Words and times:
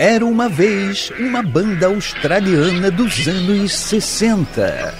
Era 0.00 0.24
uma 0.24 0.48
vez 0.48 1.12
uma 1.20 1.42
banda 1.42 1.88
australiana 1.88 2.90
dos 2.90 3.28
anos 3.28 3.70
60. 3.74 4.94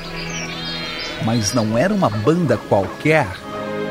Mas 1.25 1.55
não 1.55 1.79
era 1.79 1.95
uma 1.95 2.11
banda 2.11 2.59
qualquer. 2.69 3.27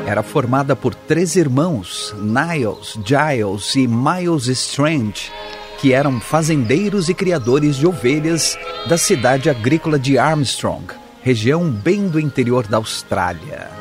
Era 0.06 0.22
formada 0.22 0.76
por 0.76 0.94
três 0.94 1.34
irmãos, 1.34 2.14
Niles, 2.16 2.96
Giles 3.04 3.74
e 3.74 3.88
Miles 3.88 4.46
Strange, 4.46 5.32
que 5.80 5.92
eram 5.92 6.20
fazendeiros 6.20 7.08
e 7.08 7.14
criadores 7.14 7.74
de 7.74 7.88
ovelhas 7.88 8.56
da 8.88 8.96
cidade 8.96 9.50
agrícola 9.50 9.98
de 9.98 10.16
Armstrong, 10.16 10.94
região 11.22 11.68
bem 11.68 12.06
do 12.06 12.20
interior 12.20 12.68
da 12.68 12.76
Austrália. 12.76 13.79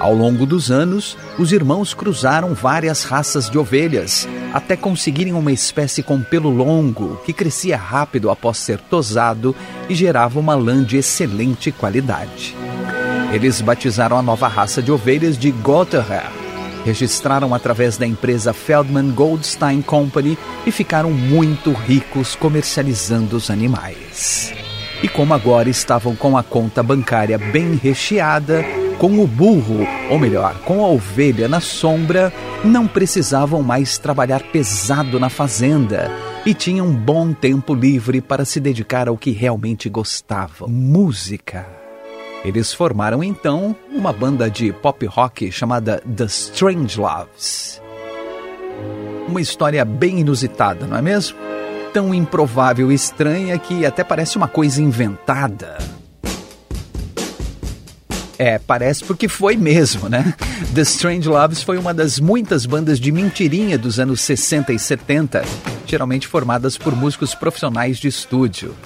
Ao 0.00 0.14
longo 0.14 0.46
dos 0.46 0.70
anos, 0.70 1.16
os 1.38 1.50
irmãos 1.50 1.92
cruzaram 1.92 2.54
várias 2.54 3.02
raças 3.02 3.50
de 3.50 3.58
ovelhas, 3.58 4.28
até 4.52 4.76
conseguirem 4.76 5.32
uma 5.32 5.50
espécie 5.50 6.04
com 6.04 6.20
pelo 6.20 6.50
longo, 6.50 7.20
que 7.24 7.32
crescia 7.32 7.76
rápido 7.76 8.30
após 8.30 8.58
ser 8.58 8.78
tosado 8.78 9.56
e 9.88 9.94
gerava 9.94 10.38
uma 10.38 10.54
lã 10.54 10.84
de 10.84 10.96
excelente 10.96 11.72
qualidade. 11.72 12.54
Eles 13.32 13.60
batizaram 13.60 14.16
a 14.16 14.22
nova 14.22 14.46
raça 14.46 14.80
de 14.80 14.92
ovelhas 14.92 15.36
de 15.36 15.50
Gotterer, 15.50 16.30
registraram 16.84 17.52
através 17.52 17.96
da 17.96 18.06
empresa 18.06 18.52
Feldman 18.52 19.10
Goldstein 19.10 19.82
Company 19.82 20.38
e 20.64 20.70
ficaram 20.70 21.10
muito 21.10 21.72
ricos 21.72 22.36
comercializando 22.36 23.36
os 23.36 23.50
animais. 23.50 24.54
E 25.02 25.08
como 25.08 25.34
agora 25.34 25.68
estavam 25.68 26.16
com 26.16 26.36
a 26.36 26.42
conta 26.42 26.82
bancária 26.82 27.36
bem 27.36 27.74
recheada, 27.74 28.64
com 28.98 29.20
o 29.20 29.26
burro, 29.26 29.86
ou 30.10 30.18
melhor, 30.18 30.58
com 30.64 30.84
a 30.84 30.88
ovelha 30.88 31.48
na 31.48 31.60
sombra, 31.60 32.32
não 32.64 32.86
precisavam 32.86 33.62
mais 33.62 33.96
trabalhar 33.96 34.42
pesado 34.42 35.20
na 35.20 35.28
fazenda 35.28 36.10
e 36.44 36.52
tinham 36.52 36.90
bom 36.92 37.32
tempo 37.32 37.74
livre 37.74 38.20
para 38.20 38.44
se 38.44 38.58
dedicar 38.58 39.08
ao 39.08 39.16
que 39.16 39.30
realmente 39.30 39.88
gostavam: 39.88 40.68
música. 40.68 41.66
Eles 42.44 42.72
formaram 42.72 43.22
então 43.22 43.74
uma 43.92 44.12
banda 44.12 44.50
de 44.50 44.72
pop 44.72 45.04
rock 45.06 45.50
chamada 45.50 46.02
The 46.16 46.24
Strange 46.24 47.00
Loves. 47.00 47.82
Uma 49.28 49.40
história 49.40 49.84
bem 49.84 50.20
inusitada, 50.20 50.86
não 50.86 50.96
é 50.96 51.02
mesmo? 51.02 51.36
Tão 51.92 52.14
improvável 52.14 52.90
e 52.90 52.94
estranha 52.94 53.58
que 53.58 53.84
até 53.84 54.02
parece 54.02 54.36
uma 54.36 54.48
coisa 54.48 54.80
inventada. 54.80 55.97
É, 58.38 58.56
parece 58.58 59.02
porque 59.04 59.26
foi 59.26 59.56
mesmo, 59.56 60.08
né? 60.08 60.32
The 60.72 60.82
Strange 60.82 61.28
Loves 61.28 61.60
foi 61.60 61.76
uma 61.76 61.92
das 61.92 62.20
muitas 62.20 62.64
bandas 62.66 63.00
de 63.00 63.10
mentirinha 63.10 63.76
dos 63.76 63.98
anos 63.98 64.20
60 64.20 64.72
e 64.72 64.78
70, 64.78 65.44
geralmente 65.84 66.28
formadas 66.28 66.78
por 66.78 66.94
músicos 66.94 67.34
profissionais 67.34 67.98
de 67.98 68.06
estúdio. 68.06 68.76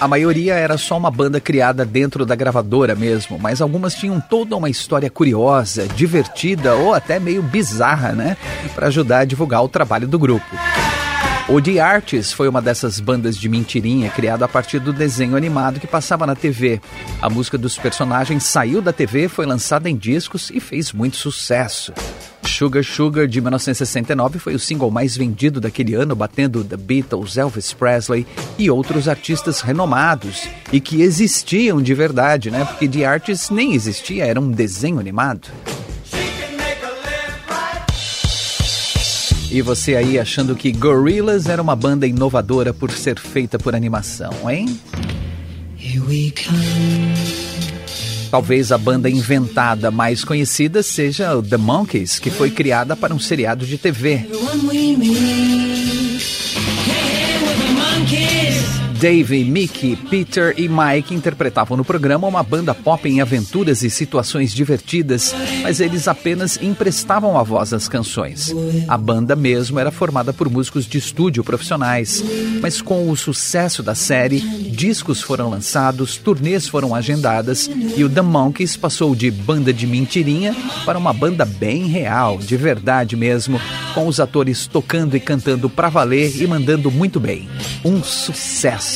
A 0.00 0.06
maioria 0.06 0.54
era 0.54 0.78
só 0.78 0.96
uma 0.96 1.10
banda 1.10 1.40
criada 1.40 1.84
dentro 1.84 2.24
da 2.24 2.36
gravadora 2.36 2.94
mesmo, 2.94 3.36
mas 3.36 3.60
algumas 3.60 3.94
tinham 3.94 4.20
toda 4.20 4.56
uma 4.56 4.70
história 4.70 5.10
curiosa, 5.10 5.88
divertida 5.88 6.76
ou 6.76 6.94
até 6.94 7.18
meio 7.18 7.42
bizarra, 7.42 8.12
né? 8.12 8.36
Para 8.76 8.86
ajudar 8.86 9.18
a 9.18 9.24
divulgar 9.24 9.62
o 9.62 9.68
trabalho 9.68 10.06
do 10.06 10.18
grupo. 10.18 10.46
O 11.50 11.62
The 11.62 11.80
Artists 11.80 12.30
foi 12.30 12.46
uma 12.46 12.60
dessas 12.60 13.00
bandas 13.00 13.34
de 13.34 13.48
mentirinha 13.48 14.10
criada 14.10 14.44
a 14.44 14.48
partir 14.48 14.78
do 14.80 14.92
desenho 14.92 15.34
animado 15.34 15.80
que 15.80 15.86
passava 15.86 16.26
na 16.26 16.36
TV. 16.36 16.78
A 17.22 17.30
música 17.30 17.56
dos 17.56 17.78
personagens 17.78 18.44
saiu 18.44 18.82
da 18.82 18.92
TV, 18.92 19.28
foi 19.28 19.46
lançada 19.46 19.88
em 19.88 19.96
discos 19.96 20.50
e 20.50 20.60
fez 20.60 20.92
muito 20.92 21.16
sucesso. 21.16 21.94
Sugar 22.42 22.84
Sugar 22.84 23.26
de 23.26 23.40
1969 23.40 24.38
foi 24.38 24.54
o 24.54 24.58
single 24.58 24.90
mais 24.90 25.16
vendido 25.16 25.58
daquele 25.58 25.94
ano, 25.94 26.14
batendo 26.14 26.62
The 26.62 26.76
Beatles, 26.76 27.38
Elvis 27.38 27.72
Presley 27.72 28.26
e 28.58 28.70
outros 28.70 29.08
artistas 29.08 29.62
renomados 29.62 30.46
e 30.70 30.80
que 30.80 31.00
existiam 31.00 31.80
de 31.80 31.94
verdade, 31.94 32.50
né? 32.50 32.66
Porque 32.66 32.86
The 32.86 33.06
Artists 33.06 33.48
nem 33.48 33.72
existia, 33.72 34.26
era 34.26 34.38
um 34.38 34.50
desenho 34.50 35.00
animado. 35.00 35.48
E 39.50 39.62
você 39.62 39.96
aí 39.96 40.18
achando 40.18 40.54
que 40.54 40.70
Gorillaz 40.70 41.46
era 41.46 41.62
uma 41.62 41.74
banda 41.74 42.06
inovadora 42.06 42.74
por 42.74 42.90
ser 42.90 43.18
feita 43.18 43.58
por 43.58 43.74
animação, 43.74 44.30
hein? 44.48 44.78
Talvez 48.30 48.70
a 48.72 48.76
banda 48.76 49.08
inventada 49.08 49.90
mais 49.90 50.22
conhecida 50.22 50.82
seja 50.82 51.34
o 51.34 51.42
The 51.42 51.56
Monkeys, 51.56 52.18
que 52.18 52.30
foi 52.30 52.50
criada 52.50 52.94
para 52.94 53.14
um 53.14 53.18
seriado 53.18 53.64
de 53.64 53.78
TV. 53.78 54.28
Dave, 59.00 59.44
Mickey, 59.44 59.94
Peter 59.94 60.54
e 60.56 60.68
Mike 60.68 61.14
interpretavam 61.14 61.76
no 61.76 61.84
programa 61.84 62.26
uma 62.26 62.42
banda 62.42 62.74
pop 62.74 63.08
em 63.08 63.20
aventuras 63.20 63.84
e 63.84 63.90
situações 63.90 64.52
divertidas, 64.52 65.32
mas 65.62 65.78
eles 65.78 66.08
apenas 66.08 66.58
emprestavam 66.60 67.38
a 67.38 67.44
voz 67.44 67.72
às 67.72 67.86
canções. 67.86 68.52
A 68.88 68.98
banda 68.98 69.36
mesmo 69.36 69.78
era 69.78 69.92
formada 69.92 70.32
por 70.32 70.50
músicos 70.50 70.84
de 70.84 70.98
estúdio 70.98 71.44
profissionais, 71.44 72.24
mas 72.60 72.82
com 72.82 73.08
o 73.08 73.16
sucesso 73.16 73.84
da 73.84 73.94
série, 73.94 74.40
discos 74.40 75.22
foram 75.22 75.48
lançados, 75.48 76.16
turnês 76.16 76.66
foram 76.66 76.92
agendadas 76.92 77.70
e 77.96 78.02
o 78.02 78.10
The 78.10 78.22
Monkeys 78.22 78.76
passou 78.76 79.14
de 79.14 79.30
banda 79.30 79.72
de 79.72 79.86
mentirinha 79.86 80.56
para 80.84 80.98
uma 80.98 81.12
banda 81.12 81.44
bem 81.44 81.86
real, 81.86 82.38
de 82.38 82.56
verdade 82.56 83.14
mesmo, 83.14 83.60
com 83.94 84.08
os 84.08 84.18
atores 84.18 84.66
tocando 84.66 85.16
e 85.16 85.20
cantando 85.20 85.70
pra 85.70 85.88
valer 85.88 86.42
e 86.42 86.46
mandando 86.48 86.90
muito 86.90 87.20
bem. 87.20 87.48
Um 87.84 88.02
sucesso! 88.02 88.87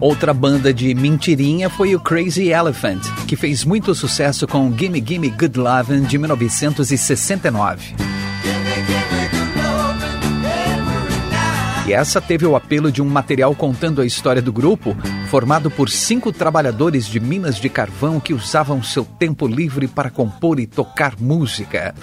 Outra 0.00 0.32
banda 0.34 0.72
de 0.72 0.94
mentirinha 0.94 1.68
foi 1.68 1.94
o 1.94 2.00
Crazy 2.00 2.48
Elephant, 2.48 3.00
que 3.26 3.36
fez 3.36 3.64
muito 3.64 3.94
sucesso 3.94 4.46
com 4.46 4.74
Gimme 4.76 5.02
Gimme 5.06 5.28
Good 5.30 5.58
Lovin' 5.58 6.02
de 6.02 6.18
1969. 6.18 8.13
E 11.86 11.92
essa 11.92 12.18
teve 12.18 12.46
o 12.46 12.56
apelo 12.56 12.90
de 12.90 13.02
um 13.02 13.04
material 13.04 13.54
contando 13.54 14.00
a 14.00 14.06
história 14.06 14.40
do 14.40 14.50
grupo, 14.50 14.96
formado 15.28 15.70
por 15.70 15.90
cinco 15.90 16.32
trabalhadores 16.32 17.04
de 17.04 17.20
minas 17.20 17.56
de 17.56 17.68
carvão 17.68 18.18
que 18.18 18.32
usavam 18.32 18.82
seu 18.82 19.04
tempo 19.04 19.46
livre 19.46 19.86
para 19.86 20.08
compor 20.08 20.58
e 20.58 20.66
tocar 20.66 21.14
música. 21.20 21.94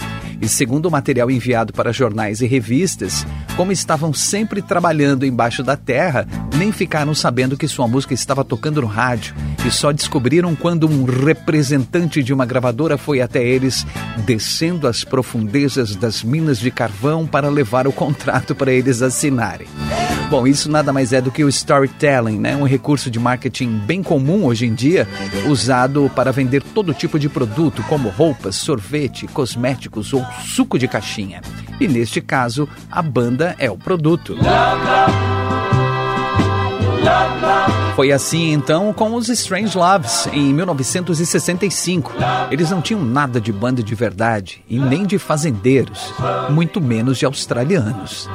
E 0.41 0.49
segundo 0.49 0.87
o 0.87 0.91
material 0.91 1.29
enviado 1.29 1.71
para 1.71 1.93
jornais 1.93 2.41
e 2.41 2.47
revistas, 2.47 3.25
como 3.55 3.71
estavam 3.71 4.11
sempre 4.11 4.61
trabalhando 4.61 5.25
embaixo 5.25 5.61
da 5.61 5.77
terra, 5.77 6.27
nem 6.57 6.71
ficaram 6.71 7.13
sabendo 7.13 7.55
que 7.55 7.67
sua 7.67 7.87
música 7.87 8.15
estava 8.15 8.43
tocando 8.43 8.81
no 8.81 8.87
rádio 8.87 9.35
e 9.65 9.69
só 9.69 9.91
descobriram 9.91 10.55
quando 10.55 10.87
um 10.87 11.03
representante 11.03 12.23
de 12.23 12.33
uma 12.33 12.45
gravadora 12.45 12.97
foi 12.97 13.21
até 13.21 13.43
eles, 13.43 13.85
descendo 14.25 14.87
as 14.87 15.03
profundezas 15.03 15.95
das 15.95 16.23
minas 16.23 16.57
de 16.57 16.71
carvão 16.71 17.27
para 17.27 17.47
levar 17.47 17.87
o 17.87 17.93
contrato 17.93 18.55
para 18.55 18.71
eles 18.71 19.03
assinarem. 19.03 19.67
Bom, 20.31 20.47
isso 20.47 20.71
nada 20.71 20.93
mais 20.93 21.11
é 21.11 21.19
do 21.19 21.29
que 21.29 21.43
o 21.43 21.49
storytelling, 21.49 22.39
né? 22.39 22.55
um 22.55 22.63
recurso 22.63 23.11
de 23.11 23.19
marketing 23.19 23.79
bem 23.79 24.01
comum 24.01 24.45
hoje 24.45 24.65
em 24.65 24.73
dia, 24.73 25.05
usado 25.45 26.09
para 26.15 26.31
vender 26.31 26.63
todo 26.63 26.93
tipo 26.93 27.19
de 27.19 27.27
produto, 27.27 27.83
como 27.83 28.07
roupas, 28.07 28.55
sorvete, 28.55 29.27
cosméticos 29.27 30.13
ou 30.13 30.25
suco 30.55 30.79
de 30.79 30.87
caixinha. 30.87 31.41
E 31.81 31.87
neste 31.87 32.21
caso, 32.21 32.65
a 32.89 33.01
banda 33.01 33.57
é 33.59 33.69
o 33.69 33.77
produto. 33.77 34.31
Love, 34.31 34.45
love. 37.03 37.80
Foi 38.01 38.11
assim 38.11 38.51
então 38.51 38.91
com 38.91 39.13
os 39.13 39.29
Strange 39.29 39.77
Loves 39.77 40.27
em 40.33 40.51
1965. 40.55 42.11
Eles 42.49 42.71
não 42.71 42.81
tinham 42.81 43.05
nada 43.05 43.39
de 43.39 43.53
banda 43.53 43.83
de 43.83 43.93
verdade 43.93 44.63
e 44.67 44.79
nem 44.79 45.05
de 45.05 45.19
fazendeiros, 45.19 46.11
muito 46.49 46.81
menos 46.81 47.19
de 47.19 47.27
australianos. 47.27 48.27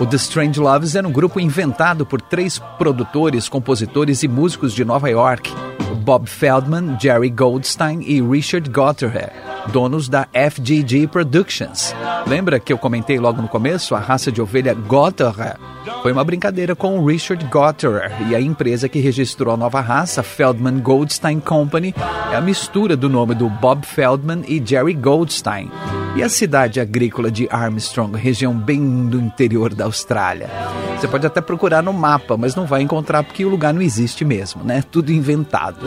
O 0.00 0.06
The 0.06 0.16
Strange 0.16 0.58
Loves 0.58 0.96
era 0.96 1.06
um 1.06 1.12
grupo 1.12 1.38
inventado 1.38 2.04
por 2.04 2.20
três 2.20 2.58
produtores, 2.76 3.48
compositores 3.48 4.24
e 4.24 4.26
músicos 4.26 4.74
de 4.74 4.84
Nova 4.84 5.08
York 5.08 5.54
Bob 6.02 6.28
Feldman, 6.28 6.98
Jerry 7.00 7.30
Goldstein 7.30 8.02
e 8.02 8.20
Richard 8.20 8.68
Gotterer, 8.68 9.32
donos 9.72 10.08
da 10.08 10.26
FGG 10.34 11.06
Productions. 11.06 11.94
Lembra 12.26 12.58
que 12.58 12.72
eu 12.72 12.78
comentei 12.78 13.20
logo 13.20 13.40
no 13.40 13.46
começo 13.46 13.94
a 13.94 14.00
raça 14.00 14.32
de 14.32 14.42
ovelha 14.42 14.74
Gotterer? 14.74 15.56
Foi 16.02 16.12
uma 16.12 16.24
brincadeira 16.24 16.74
com 16.74 16.98
o 16.98 17.06
Richard 17.06 17.44
Gotterer 17.46 18.10
e 18.28 18.34
a 18.34 18.40
empresa 18.40 18.88
que 18.88 18.98
registrou 18.98 19.54
a 19.54 19.56
nova 19.56 19.80
raça, 19.80 20.22
Feldman 20.24 20.80
Goldstein 20.80 21.38
Company, 21.38 21.94
é 22.32 22.36
a 22.36 22.40
mistura 22.40 22.96
do 22.96 23.08
nome 23.08 23.34
do 23.36 23.48
Bob 23.48 23.86
Feldman 23.86 24.42
e 24.48 24.60
Jerry 24.64 24.94
Goldstein. 24.94 25.70
E 26.14 26.22
a 26.22 26.28
cidade 26.28 26.78
agrícola 26.78 27.30
de 27.30 27.48
Armstrong, 27.50 28.18
região 28.18 28.54
bem 28.54 29.06
do 29.06 29.18
interior 29.18 29.74
da 29.74 29.86
Austrália. 29.86 30.50
Você 30.98 31.08
pode 31.08 31.26
até 31.26 31.40
procurar 31.40 31.82
no 31.82 31.92
mapa, 31.92 32.36
mas 32.36 32.54
não 32.54 32.66
vai 32.66 32.82
encontrar 32.82 33.22
porque 33.22 33.46
o 33.46 33.48
lugar 33.48 33.72
não 33.72 33.80
existe 33.80 34.22
mesmo, 34.22 34.62
né? 34.62 34.84
Tudo 34.90 35.10
inventado. 35.10 35.86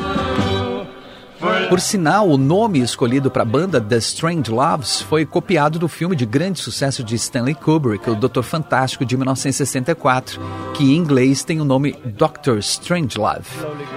Por 1.70 1.82
sinal, 1.82 2.30
o 2.30 2.38
nome 2.38 2.80
escolhido 2.80 3.32
para 3.32 3.42
a 3.42 3.46
banda 3.46 3.82
The 3.82 3.98
Strange 3.98 4.52
Loves 4.52 5.02
foi 5.02 5.26
copiado 5.26 5.80
do 5.80 5.88
filme 5.88 6.16
de 6.16 6.26
grande 6.26 6.60
sucesso 6.60 7.04
de 7.04 7.16
Stanley 7.16 7.56
Kubrick, 7.56 8.10
O 8.10 8.16
Doutor 8.16 8.44
Fantástico 8.44 9.04
de 9.04 9.18
1964, 9.18 10.40
que 10.74 10.84
em 10.84 10.96
inglês 10.96 11.44
tem 11.44 11.60
o 11.60 11.66
nome 11.66 11.94
Doctor 12.06 12.60
Strangelove. 12.60 13.50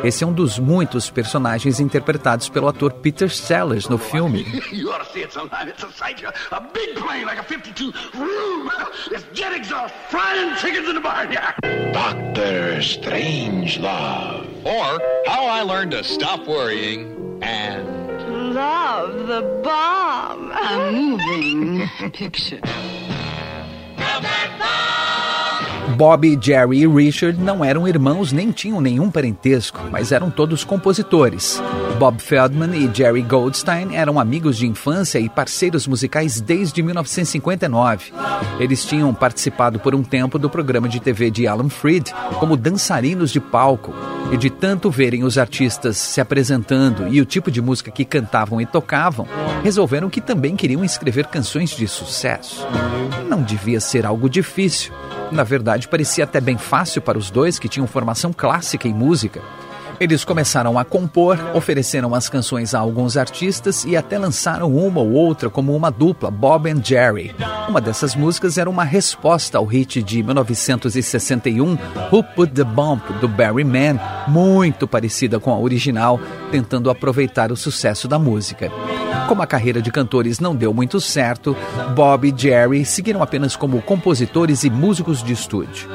Esse 0.02 0.24
é 0.24 0.26
um 0.26 0.32
dos 0.32 0.58
muitos 0.58 1.10
personagens 1.10 1.78
interpretados 1.78 2.48
pelo 2.48 2.68
ator 2.68 2.92
Peter 2.94 3.30
Sellers 3.30 3.86
no 3.88 3.98
filme. 3.98 4.46
Doctor 11.92 12.80
Strangelove. 12.80 14.48
Or 14.64 15.00
How 15.26 15.46
I 15.46 15.62
Learned 15.62 15.92
to 15.92 16.02
Stop 16.04 16.46
Worrying 16.46 17.17
and 17.42 18.54
love 18.54 19.26
the 19.26 19.42
bomb. 19.62 20.50
A 20.52 20.90
moving 20.92 21.88
picture. 22.12 22.60
Bob, 25.96 26.24
Jerry 26.40 26.82
e 26.82 26.86
Richard 26.86 27.40
não 27.40 27.64
eram 27.64 27.88
irmãos 27.88 28.30
nem 28.30 28.52
tinham 28.52 28.80
nenhum 28.80 29.10
parentesco, 29.10 29.80
mas 29.90 30.12
eram 30.12 30.30
todos 30.30 30.62
compositores. 30.62 31.60
Bob 31.98 32.22
Feldman 32.22 32.76
e 32.76 32.88
Jerry 32.94 33.22
Goldstein 33.22 33.96
eram 33.96 34.20
amigos 34.20 34.56
de 34.56 34.68
infância 34.68 35.18
e 35.18 35.28
parceiros 35.28 35.84
musicais 35.84 36.40
desde 36.40 36.80
1959. 36.80 38.12
Eles 38.60 38.84
tinham 38.84 39.12
participado 39.12 39.80
por 39.80 39.96
um 39.96 40.04
tempo 40.04 40.38
do 40.38 40.48
programa 40.48 40.88
de 40.88 41.00
TV 41.00 41.28
de 41.28 41.48
Alan 41.48 41.68
Freed 41.68 42.12
como 42.38 42.56
dançarinos 42.56 43.32
de 43.32 43.40
palco. 43.40 43.92
E 44.30 44.36
de 44.36 44.48
tanto 44.48 44.92
verem 44.92 45.24
os 45.24 45.38
artistas 45.38 45.96
se 45.96 46.20
apresentando 46.20 47.08
e 47.08 47.20
o 47.20 47.24
tipo 47.24 47.50
de 47.50 47.60
música 47.60 47.90
que 47.90 48.04
cantavam 48.04 48.60
e 48.60 48.66
tocavam, 48.66 49.26
resolveram 49.64 50.08
que 50.08 50.20
também 50.20 50.54
queriam 50.54 50.84
escrever 50.84 51.26
canções 51.26 51.70
de 51.70 51.88
sucesso. 51.88 52.64
Não 53.28 53.42
devia 53.42 53.80
ser 53.80 54.06
algo 54.06 54.30
difícil. 54.30 54.92
Na 55.32 55.42
verdade, 55.42 55.88
parecia 55.88 56.22
até 56.22 56.40
bem 56.40 56.58
fácil 56.58 57.02
para 57.02 57.18
os 57.18 57.28
dois 57.28 57.58
que 57.58 57.68
tinham 57.68 57.88
formação 57.88 58.32
clássica 58.32 58.86
em 58.86 58.94
música. 58.94 59.42
Eles 60.00 60.24
começaram 60.24 60.78
a 60.78 60.84
compor, 60.84 61.38
ofereceram 61.54 62.14
as 62.14 62.28
canções 62.28 62.72
a 62.72 62.78
alguns 62.78 63.16
artistas 63.16 63.84
e 63.84 63.96
até 63.96 64.16
lançaram 64.16 64.72
uma 64.72 65.00
ou 65.00 65.12
outra 65.12 65.50
como 65.50 65.74
uma 65.74 65.90
dupla, 65.90 66.30
Bob 66.30 66.70
and 66.70 66.80
Jerry. 66.84 67.34
Uma 67.68 67.80
dessas 67.80 68.14
músicas 68.14 68.58
era 68.58 68.70
uma 68.70 68.84
resposta 68.84 69.58
ao 69.58 69.64
hit 69.64 70.00
de 70.02 70.22
1961, 70.22 71.76
Who 72.12 72.22
Put 72.22 72.52
the 72.52 72.62
Bump, 72.62 73.02
do 73.20 73.26
Barry 73.26 73.64
Mann, 73.64 73.98
muito 74.28 74.86
parecida 74.86 75.40
com 75.40 75.52
a 75.52 75.58
original, 75.58 76.20
tentando 76.52 76.90
aproveitar 76.90 77.50
o 77.50 77.56
sucesso 77.56 78.06
da 78.06 78.20
música. 78.20 78.70
Como 79.26 79.42
a 79.42 79.46
carreira 79.46 79.82
de 79.82 79.90
cantores 79.90 80.38
não 80.38 80.54
deu 80.54 80.72
muito 80.72 81.00
certo, 81.00 81.56
Bob 81.94 82.28
e 82.28 82.34
Jerry 82.40 82.84
seguiram 82.84 83.22
apenas 83.22 83.56
como 83.56 83.82
compositores 83.82 84.62
e 84.62 84.70
músicos 84.70 85.22
de 85.24 85.32
estúdio. 85.32 85.88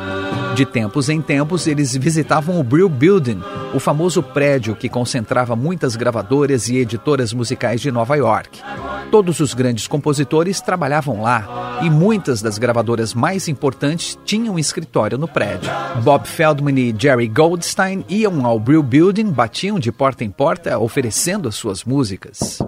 De 0.55 0.65
tempos 0.65 1.09
em 1.09 1.19
tempos, 1.19 1.65
eles 1.65 1.95
visitavam 1.95 2.59
o 2.59 2.63
Brill 2.63 2.87
Building, 2.87 3.41
o 3.73 3.79
famoso 3.79 4.21
prédio 4.21 4.75
que 4.75 4.87
concentrava 4.87 5.55
muitas 5.55 5.95
gravadoras 5.95 6.69
e 6.69 6.77
editoras 6.77 7.33
musicais 7.33 7.81
de 7.81 7.91
Nova 7.91 8.15
York. 8.15 8.61
Todos 9.09 9.39
os 9.39 9.55
grandes 9.55 9.87
compositores 9.87 10.61
trabalhavam 10.61 11.23
lá 11.23 11.79
e 11.81 11.89
muitas 11.89 12.41
das 12.41 12.59
gravadoras 12.59 13.15
mais 13.15 13.47
importantes 13.47 14.17
tinham 14.23 14.59
escritório 14.59 15.17
no 15.17 15.27
prédio. 15.27 15.71
Bob 16.03 16.27
Feldman 16.27 16.79
e 16.79 16.95
Jerry 16.97 17.27
Goldstein 17.27 18.05
iam 18.07 18.45
ao 18.45 18.59
Brill 18.59 18.83
Building, 18.83 19.31
batiam 19.31 19.79
de 19.79 19.91
porta 19.91 20.23
em 20.23 20.29
porta 20.29 20.77
oferecendo 20.77 21.49
as 21.49 21.55
suas 21.55 21.83
músicas. 21.83 22.59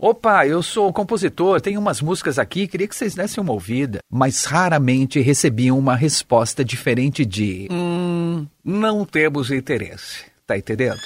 Opa, 0.00 0.46
eu 0.46 0.62
sou 0.62 0.92
compositor, 0.92 1.60
tenho 1.60 1.80
umas 1.80 2.00
músicas 2.00 2.38
aqui, 2.38 2.68
queria 2.68 2.86
que 2.86 2.94
vocês 2.94 3.16
dessem 3.16 3.42
uma 3.42 3.52
ouvida. 3.52 3.98
Mas 4.08 4.44
raramente 4.44 5.18
recebiam 5.20 5.76
uma 5.76 5.96
resposta 5.96 6.64
diferente 6.64 7.26
de: 7.26 7.66
Hum, 7.68 8.46
não 8.64 9.04
temos 9.04 9.50
interesse. 9.50 10.24
Tá 10.46 10.56
entendendo? 10.56 10.98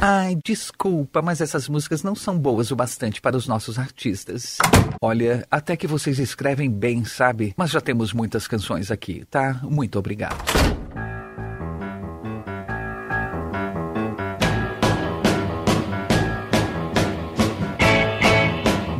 Ai, 0.00 0.36
desculpa, 0.42 1.20
mas 1.20 1.40
essas 1.40 1.68
músicas 1.68 2.02
não 2.02 2.14
são 2.14 2.36
boas 2.36 2.70
o 2.70 2.76
bastante 2.76 3.20
para 3.20 3.36
os 3.36 3.46
nossos 3.46 3.78
artistas. 3.78 4.56
Olha, 5.00 5.46
até 5.50 5.76
que 5.76 5.86
vocês 5.86 6.18
escrevem 6.18 6.70
bem, 6.70 7.04
sabe? 7.04 7.52
Mas 7.56 7.70
já 7.70 7.80
temos 7.80 8.12
muitas 8.12 8.48
canções 8.48 8.90
aqui, 8.90 9.24
tá? 9.30 9.60
Muito 9.62 9.98
obrigado. 9.98 10.42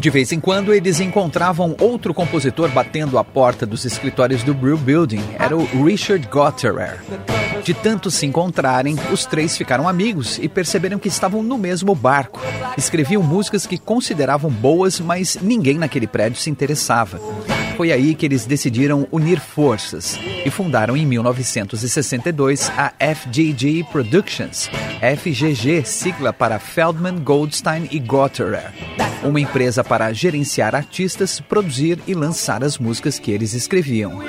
De 0.00 0.08
vez 0.08 0.32
em 0.32 0.41
quando 0.41 0.73
eles 0.73 0.99
encontravam 0.99 1.76
outro 1.79 2.14
compositor 2.14 2.70
batendo 2.70 3.19
a 3.19 3.23
porta 3.23 3.67
dos 3.67 3.85
escritórios 3.85 4.43
do 4.43 4.55
Brew 4.55 4.79
Building. 4.79 5.23
Era 5.38 5.55
o 5.55 5.85
Richard 5.85 6.26
Gotterer. 6.26 7.02
De 7.62 7.75
tanto 7.75 8.11
se 8.11 8.25
encontrarem, 8.25 8.97
os 9.12 9.26
três 9.26 9.58
ficaram 9.58 9.87
amigos 9.87 10.38
e 10.38 10.49
perceberam 10.49 10.99
que 10.99 11.08
estavam 11.08 11.43
no 11.43 11.58
mesmo 11.58 11.94
barco. 11.94 12.41
Escreviam 12.78 13.23
músicas 13.23 13.66
que 13.66 13.76
consideravam 13.76 14.50
boas, 14.50 14.99
mas 14.99 15.37
ninguém 15.42 15.76
naquele 15.76 16.07
prédio 16.07 16.40
se 16.40 16.49
interessava. 16.49 17.21
Foi 17.77 17.93
aí 17.93 18.15
que 18.15 18.27
eles 18.27 18.45
decidiram 18.47 19.07
unir 19.11 19.41
forças 19.41 20.19
e 20.45 20.50
fundaram 20.50 20.97
em 20.97 21.07
1962 21.07 22.71
a 22.77 22.93
FGG 23.15 23.85
Productions, 23.91 24.71
FGG, 25.00 25.85
sigla 25.85 26.33
para 26.33 26.59
Feldman, 26.59 27.19
Goldstein 27.19 27.89
e 27.91 27.99
Gotterer, 27.99 28.73
uma 29.23 29.41
empresa 29.41 29.83
para 29.83 30.12
gerenciar 30.12 30.75
artistas, 30.75 31.41
produzir 31.41 31.99
e 32.07 32.15
lançar 32.15 32.62
as 32.62 32.79
músicas 32.79 33.19
que 33.19 33.31
eles 33.31 33.55
escreviam. 33.55 34.21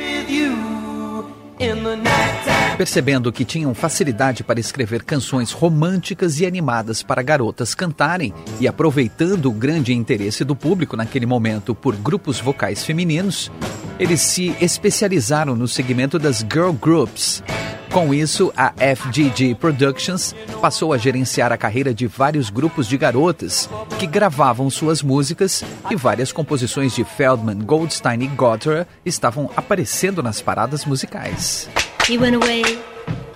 Percebendo 2.81 3.31
que 3.31 3.45
tinham 3.45 3.75
facilidade 3.75 4.43
para 4.43 4.59
escrever 4.59 5.03
canções 5.03 5.51
românticas 5.51 6.39
e 6.39 6.47
animadas 6.47 7.03
para 7.03 7.21
garotas 7.21 7.75
cantarem 7.75 8.33
e 8.59 8.67
aproveitando 8.67 9.51
o 9.51 9.53
grande 9.53 9.93
interesse 9.93 10.43
do 10.43 10.55
público 10.55 10.97
naquele 10.97 11.27
momento 11.27 11.75
por 11.75 11.95
grupos 11.95 12.39
vocais 12.39 12.83
femininos, 12.83 13.51
eles 13.99 14.21
se 14.21 14.55
especializaram 14.59 15.55
no 15.55 15.67
segmento 15.67 16.17
das 16.17 16.39
girl 16.39 16.71
groups, 16.71 17.43
com 17.91 18.13
isso, 18.13 18.53
a 18.55 18.73
FGG 18.95 19.53
Productions 19.55 20.33
passou 20.61 20.93
a 20.93 20.97
gerenciar 20.97 21.51
a 21.51 21.57
carreira 21.57 21.93
de 21.93 22.07
vários 22.07 22.49
grupos 22.49 22.87
de 22.87 22.97
garotas 22.97 23.69
que 23.99 24.07
gravavam 24.07 24.69
suas 24.69 25.03
músicas 25.03 25.61
e 25.89 25.95
várias 25.95 26.31
composições 26.31 26.95
de 26.95 27.03
Feldman, 27.03 27.59
Goldstein 27.59 28.21
e 28.21 28.27
Gotter 28.27 28.87
estavam 29.05 29.51
aparecendo 29.57 30.23
nas 30.23 30.41
paradas 30.41 30.85
musicais. 30.85 31.69
You 32.11 32.19
went 32.19 32.35
away 32.35 32.65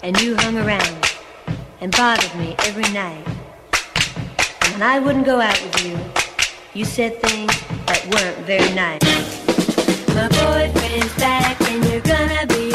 and 0.03 0.19
you 0.19 0.35
hung 0.35 0.57
around 0.57 0.97
and 1.79 1.95
bothered 1.95 2.35
me 2.35 2.57
every 2.67 2.83
night. 2.91 3.25
And 4.63 4.73
when 4.73 4.83
I 4.83 4.99
wouldn't 4.99 5.25
go 5.25 5.39
out 5.39 5.57
with 5.63 5.85
you, 5.85 5.97
you 6.73 6.83
said 6.83 7.21
things 7.21 7.55
that 7.85 8.05
weren't 8.11 8.37
very 8.45 8.73
nice. 8.73 8.99
My 10.13 10.27
boyfriend's 10.27 11.13
back 11.15 11.61
and 11.71 11.85
you're 11.85 12.01
gonna 12.01 12.45
be 12.47 12.73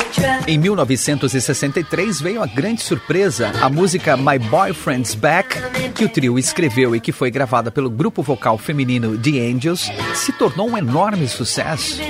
em 0.49 0.57
1963 0.57 2.23
veio 2.23 2.43
a 2.43 2.47
grande 2.47 2.83
surpresa, 2.83 3.53
a 3.61 3.69
música 3.69 4.17
My 4.17 4.39
Boyfriend's 4.39 5.15
Back, 5.15 5.55
que 5.95 6.07
o 6.07 6.09
trio 6.09 6.39
escreveu 6.39 6.97
e 6.97 7.01
que 7.01 7.13
foi 7.13 7.31
gravada 7.31 7.71
pelo 7.71 7.91
grupo 7.91 8.23
vocal 8.23 8.57
feminino 8.57 9.19
The 9.19 9.39
Angels, 9.53 9.93
se 10.15 10.33
tornou 10.33 10.71
um 10.71 10.79
enorme 10.79 11.29
sucesso. 11.29 12.01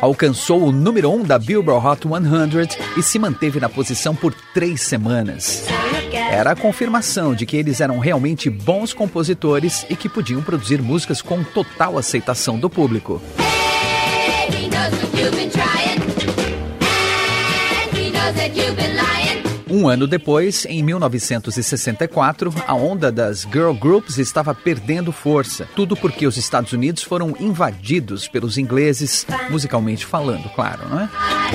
Alcançou 0.00 0.62
o 0.62 0.72
número 0.72 1.10
1 1.10 1.14
um 1.14 1.22
da 1.24 1.38
Billboard 1.38 1.84
Hot 1.86 2.02
100 2.02 2.96
e 2.96 3.02
se 3.02 3.18
manteve 3.18 3.58
na 3.58 3.68
posição 3.68 4.14
por 4.14 4.32
três 4.54 4.80
semanas. 4.80 5.64
Era 6.30 6.52
a 6.52 6.56
confirmação 6.56 7.34
de 7.34 7.44
que 7.44 7.56
eles 7.56 7.80
eram 7.80 7.98
realmente 7.98 8.48
bons 8.48 8.92
compositores 8.92 9.84
e 9.90 9.96
que 9.96 10.08
podiam 10.08 10.40
produzir 10.40 10.80
músicas 10.80 11.20
com 11.20 11.42
total 11.42 11.98
aceitação 11.98 12.58
do 12.58 12.70
público. 12.70 13.20
Hey, 13.38 14.68
um 19.70 19.88
ano 19.88 20.06
depois, 20.06 20.64
em 20.66 20.82
1964, 20.82 22.54
a 22.66 22.74
onda 22.74 23.10
das 23.10 23.42
girl 23.42 23.72
groups 23.72 24.18
estava 24.18 24.54
perdendo 24.54 25.12
força. 25.12 25.68
Tudo 25.74 25.96
porque 25.96 26.26
os 26.26 26.36
Estados 26.36 26.72
Unidos 26.72 27.02
foram 27.02 27.34
invadidos 27.38 28.28
pelos 28.28 28.58
ingleses, 28.58 29.26
musicalmente 29.50 30.06
falando, 30.06 30.48
claro, 30.50 30.88
não 30.88 31.00
é? 31.00 31.08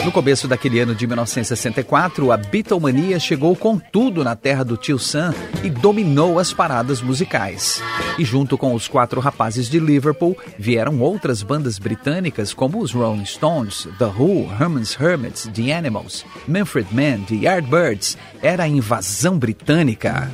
No 0.03 0.11
começo 0.11 0.47
daquele 0.47 0.79
ano 0.79 0.93
de 0.93 1.07
1964, 1.07 2.31
a 2.31 2.37
Beatlemania 2.37 3.19
chegou 3.19 3.55
com 3.55 3.77
tudo 3.79 4.23
na 4.23 4.35
terra 4.35 4.63
do 4.63 4.75
tio 4.75 4.99
Sam 4.99 5.33
e 5.63 5.69
dominou 5.69 6.39
as 6.39 6.51
paradas 6.51 7.01
musicais. 7.01 7.81
E 8.17 8.25
junto 8.25 8.57
com 8.57 8.73
os 8.73 8.87
quatro 8.87 9.21
rapazes 9.21 9.69
de 9.69 9.79
Liverpool, 9.79 10.37
vieram 10.57 10.99
outras 10.99 11.41
bandas 11.41 11.79
britânicas 11.79 12.53
como 12.53 12.79
os 12.79 12.91
Rolling 12.91 13.25
Stones, 13.25 13.87
The 13.97 14.05
Who, 14.05 14.49
Herman's 14.59 14.97
Hermits, 14.99 15.49
The 15.53 15.73
Animals, 15.73 16.25
Manfred 16.47 16.87
Mann, 16.93 17.23
The 17.25 17.45
Yardbirds, 17.45 18.02
era 18.41 18.63
a 18.63 18.67
invasão 18.67 19.37
britânica. 19.37 20.29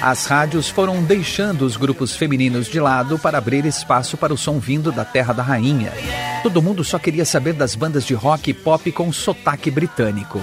As 0.00 0.26
rádios 0.26 0.68
foram 0.68 1.02
deixando 1.02 1.62
os 1.62 1.76
grupos 1.76 2.16
femininos 2.16 2.68
de 2.68 2.80
lado 2.80 3.18
para 3.18 3.36
abrir 3.36 3.66
espaço 3.66 4.16
para 4.16 4.32
o 4.32 4.38
som 4.38 4.58
vindo 4.58 4.90
da 4.92 5.04
Terra 5.04 5.34
da 5.34 5.42
Rainha. 5.42 5.92
Todo 6.42 6.62
mundo 6.62 6.84
só 6.84 6.98
queria 6.98 7.24
saber 7.24 7.52
das 7.52 7.74
bandas 7.74 8.04
de 8.04 8.14
rock 8.14 8.50
e 8.50 8.54
pop 8.54 8.90
com 8.92 9.12
sotaque 9.12 9.70
britânico. 9.70 10.40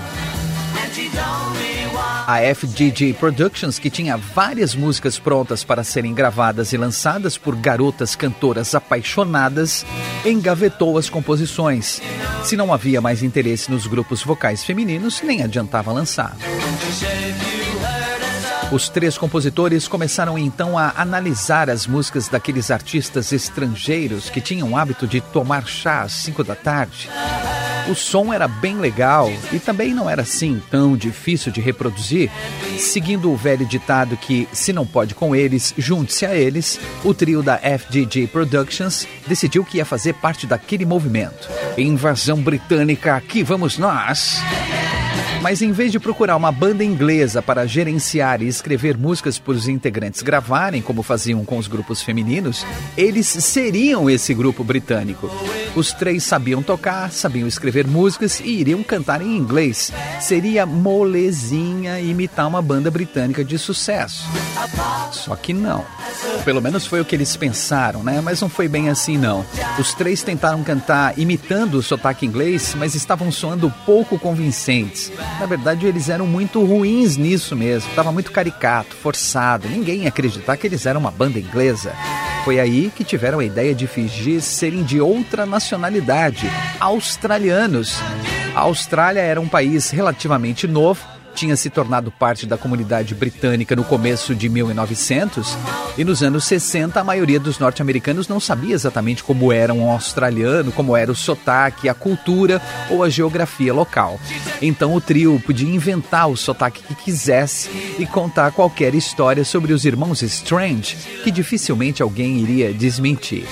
A 2.28 2.40
FGG 2.56 3.14
Productions, 3.14 3.78
que 3.78 3.90
tinha 3.90 4.18
várias 4.18 4.74
músicas 4.74 5.20
prontas 5.20 5.64
para 5.64 5.84
serem 5.84 6.12
gravadas 6.12 6.74
e 6.74 6.78
lançadas 6.78 7.38
por 7.38 7.56
garotas 7.56 8.16
cantoras 8.16 8.74
apaixonadas, 8.74 9.86
engavetou 10.26 10.98
as 10.98 11.08
composições. 11.08 12.02
Se 12.44 12.58
não 12.58 12.74
havia 12.74 13.00
mais 13.00 13.22
interesse 13.22 13.70
nos 13.70 13.86
grupos 13.86 14.24
vocais 14.24 14.64
femininos, 14.64 15.22
nem 15.22 15.44
adiantava 15.44 15.92
lançar. 15.92 16.36
Os 18.72 18.90
três 18.90 19.16
compositores 19.20 19.88
começaram 19.88 20.36
então 20.36 20.76
a 20.78 20.94
analisar 20.98 21.70
as 21.70 21.86
músicas 21.86 22.28
daqueles 22.28 22.72
artistas 22.72 23.32
estrangeiros 23.32 24.32
que 24.32 24.42
tinham 24.42 24.72
o 24.72 24.78
hábito 24.78 25.06
de 25.06 25.22
tomar 25.22 25.68
chá 25.68 26.02
às 26.02 26.14
cinco 26.14 26.44
da 26.44 26.56
tarde. 26.56 27.08
O 27.88 27.94
som 27.94 28.34
era 28.34 28.48
bem 28.48 28.78
legal 28.78 29.32
e 29.54 29.60
também 29.60 29.94
não 29.94 30.10
era 30.10 30.24
assim 30.24 30.62
tão 30.72 30.98
difícil 30.98 31.52
de 31.52 31.62
reproduzir. 31.62 32.32
Seguindo 32.80 33.32
o 33.32 33.36
velho 33.36 33.66
ditado 33.66 34.18
que, 34.18 34.48
se 34.52 34.74
não 34.74 34.86
pode 34.86 35.14
com 35.14 35.36
eles, 35.36 35.74
junte-se 35.78 36.26
a 36.26 36.36
eles, 36.36 36.80
o 37.04 37.14
trio 37.14 37.44
da 37.44 37.58
FGG 37.58 38.28
Productions 38.28 39.08
decidiu 39.28 39.64
que 39.64 39.78
ia 39.78 39.86
fazer 39.86 40.14
parte 40.14 40.48
daquele 40.48 40.86
movimento. 40.86 41.50
Invasão 41.78 42.42
britânica, 42.42 43.16
aqui 43.16 43.44
vamos 43.44 43.78
nós! 43.78 44.42
Mas 45.46 45.62
em 45.62 45.72
vez 45.72 45.92
de 45.92 46.00
procurar 46.00 46.36
uma 46.36 46.52
banda 46.52 46.84
inglesa 46.84 47.40
para 47.40 47.68
gerenciar 47.68 48.42
e 48.42 48.48
escrever 48.48 48.98
músicas 48.98 49.38
para 49.38 49.54
os 49.54 49.68
integrantes 49.68 50.24
gravarem, 50.24 50.82
como 50.82 51.04
faziam 51.04 51.46
com 51.46 51.60
os 51.60 51.68
grupos 51.68 52.02
femininos, 52.02 52.66
eles 52.98 53.28
seriam 53.28 54.10
esse 54.10 54.34
grupo 54.34 54.64
britânico. 54.64 55.30
Os 55.76 55.94
três 55.94 56.24
sabiam 56.24 56.64
tocar, 56.64 57.12
sabiam 57.12 57.48
escrever 57.48 57.86
músicas 57.86 58.40
e 58.40 58.60
iriam 58.60 58.82
cantar 58.82 59.22
em 59.22 59.38
inglês. 59.38 59.94
Seria 60.20 60.66
molezinha 60.66 62.00
imitar 62.00 62.48
uma 62.48 62.60
banda 62.60 62.90
britânica 62.90 63.46
de 63.46 63.60
sucesso. 63.60 64.28
Só 65.12 65.36
que 65.36 65.54
não. 65.54 65.86
Pelo 66.44 66.62
menos 66.62 66.88
foi 66.88 67.02
o 67.02 67.06
que 67.06 67.16
eles 67.16 67.36
pensaram, 67.36 68.04
né? 68.04 68.22
Mas 68.22 68.42
não 68.42 68.50
foi 68.50 68.68
bem 68.68 68.90
assim, 68.90 69.18
não. 69.18 69.46
Os 69.78 69.94
três 69.94 70.24
tentaram 70.24 70.64
cantar 70.64 71.18
imitando 71.20 71.76
o 71.76 71.84
sotaque 71.84 72.26
inglês, 72.26 72.76
mas 72.78 72.96
estavam 72.96 73.32
soando 73.32 73.72
pouco 73.86 74.18
convincentes. 74.18 75.12
Na 75.40 75.46
verdade, 75.46 75.86
eles 75.86 76.10
eram 76.10 76.26
muito 76.26 76.64
ruins 76.64 77.18
nisso 77.18 77.56
mesmo. 77.56 77.90
Estava 77.90 78.12
muito 78.12 78.32
caricato, 78.32 78.96
forçado. 78.96 79.68
Ninguém 79.68 80.04
ia 80.04 80.10
acreditar 80.10 80.56
que 80.58 80.66
eles 80.66 80.86
eram 80.86 81.00
uma 81.00 81.12
banda 81.12 81.40
inglesa. 81.40 81.94
Foi 82.46 82.60
aí 82.60 82.92
que 82.96 83.04
tiveram 83.04 83.40
a 83.40 83.46
ideia 83.46 83.74
de 83.74 83.88
fingir 83.88 84.42
serem 84.42 84.84
de 84.84 85.02
outra 85.02 85.46
nacionalidade, 85.46 86.50
australianos. 86.80 88.00
A 88.54 88.62
Austrália 88.62 89.20
era 89.20 89.42
um 89.42 89.48
país 89.48 89.90
relativamente 89.90 90.68
novo 90.68 91.15
tinha 91.36 91.56
se 91.58 91.70
tornado 91.70 92.10
parte 92.10 92.46
da 92.46 92.58
comunidade 92.58 93.14
britânica 93.14 93.76
no 93.76 93.84
começo 93.84 94.34
de 94.34 94.48
1900 94.48 95.56
e 95.98 96.04
nos 96.06 96.24
anos 96.24 96.46
60 96.46 97.00
a 97.00 97.04
maioria 97.04 97.40
dos 97.40 97.60
norte-americanos 97.60 98.28
não 98.28 98.40
sabia 98.40 98.74
exatamente 98.74 99.22
como 99.22 99.52
era 99.52 99.74
um 99.74 99.92
australiano, 99.92 100.72
como 100.72 100.96
era 100.96 101.12
o 101.12 101.16
sotaque, 101.16 101.90
a 101.90 101.94
cultura 101.94 102.62
ou 102.90 103.04
a 103.04 103.10
geografia 103.10 103.74
local. 103.74 104.20
Então 104.62 104.96
o 104.96 105.02
trio 105.02 105.40
podia 105.46 105.70
inventar 105.70 106.30
o 106.30 106.38
sotaque 106.38 106.82
que 106.82 106.96
quisesse 106.96 107.70
e 108.00 108.06
contar 108.06 108.52
qualquer 108.52 108.96
história 108.96 109.44
sobre 109.44 109.74
os 109.74 109.84
irmãos 109.84 110.22
Strange, 110.22 110.96
que 111.22 111.32
dificilmente 111.32 112.02
alguém 112.02 112.38
iria 112.38 112.74
desmentir. 112.74 113.46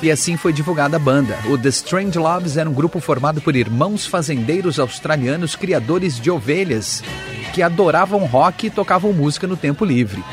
E 0.00 0.10
assim 0.10 0.36
foi 0.36 0.52
divulgada 0.52 0.96
a 0.96 1.00
banda. 1.00 1.36
O 1.46 1.58
The 1.58 1.68
Strange 1.70 2.18
Loves 2.18 2.56
era 2.56 2.70
um 2.70 2.74
grupo 2.74 3.00
formado 3.00 3.40
por 3.40 3.56
irmãos 3.56 4.06
fazendeiros 4.06 4.78
australianos 4.78 5.56
criadores 5.56 6.20
de 6.20 6.30
ovelhas 6.30 7.02
que 7.54 7.62
adoravam 7.62 8.26
rock 8.26 8.66
e 8.66 8.70
tocavam 8.70 9.12
música 9.12 9.46
no 9.46 9.56
tempo 9.56 9.84
livre. 9.84 10.24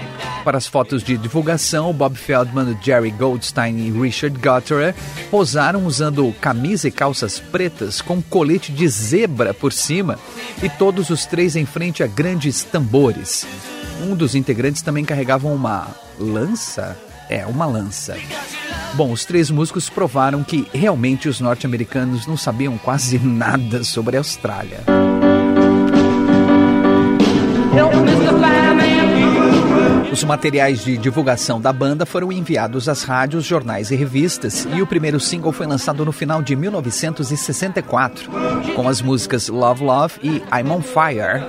Para 0.43 0.57
as 0.57 0.65
fotos 0.65 1.03
de 1.03 1.15
divulgação, 1.15 1.93
Bob 1.93 2.17
Feldman, 2.17 2.75
Jerry 2.81 3.11
Goldstein 3.11 3.77
e 3.77 3.91
Richard 3.91 4.35
Gutterer 4.39 4.95
posaram 5.29 5.85
usando 5.85 6.33
camisa 6.41 6.87
e 6.87 6.91
calças 6.91 7.39
pretas 7.39 8.01
com 8.01 8.23
colete 8.23 8.71
de 8.71 8.87
zebra 8.87 9.53
por 9.53 9.71
cima 9.71 10.17
e 10.63 10.67
todos 10.67 11.11
os 11.11 11.27
três 11.27 11.55
em 11.55 11.63
frente 11.63 12.01
a 12.01 12.07
grandes 12.07 12.63
tambores. 12.63 13.45
Um 14.01 14.15
dos 14.15 14.33
integrantes 14.33 14.81
também 14.81 15.05
carregava 15.05 15.47
uma 15.47 15.89
lança? 16.17 16.97
É, 17.29 17.45
uma 17.45 17.67
lança. 17.67 18.17
Bom, 18.95 19.11
os 19.11 19.25
três 19.25 19.51
músicos 19.51 19.91
provaram 19.91 20.43
que 20.43 20.67
realmente 20.73 21.29
os 21.29 21.39
norte-americanos 21.39 22.25
não 22.25 22.35
sabiam 22.35 22.79
quase 22.79 23.19
nada 23.23 23.83
sobre 23.83 24.17
a 24.17 24.21
Austrália. 24.21 24.79
Os 30.11 30.23
materiais 30.25 30.83
de 30.83 30.97
divulgação 30.97 31.61
da 31.61 31.71
banda 31.71 32.05
foram 32.05 32.31
enviados 32.31 32.89
às 32.89 33.03
rádios, 33.03 33.45
jornais 33.45 33.91
e 33.91 33.95
revistas, 33.95 34.67
e 34.75 34.81
o 34.81 34.87
primeiro 34.87 35.19
single 35.19 35.53
foi 35.53 35.65
lançado 35.65 36.03
no 36.03 36.11
final 36.11 36.41
de 36.41 36.53
1964, 36.55 38.29
com 38.75 38.89
as 38.89 39.01
músicas 39.01 39.47
Love 39.47 39.83
Love 39.83 40.15
e 40.21 40.43
I'm 40.53 40.69
on 40.69 40.81
Fire, 40.81 41.41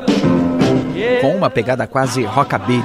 com 1.21 1.37
uma 1.37 1.50
pegada 1.50 1.87
quase 1.88 2.23
rockabilly. 2.23 2.83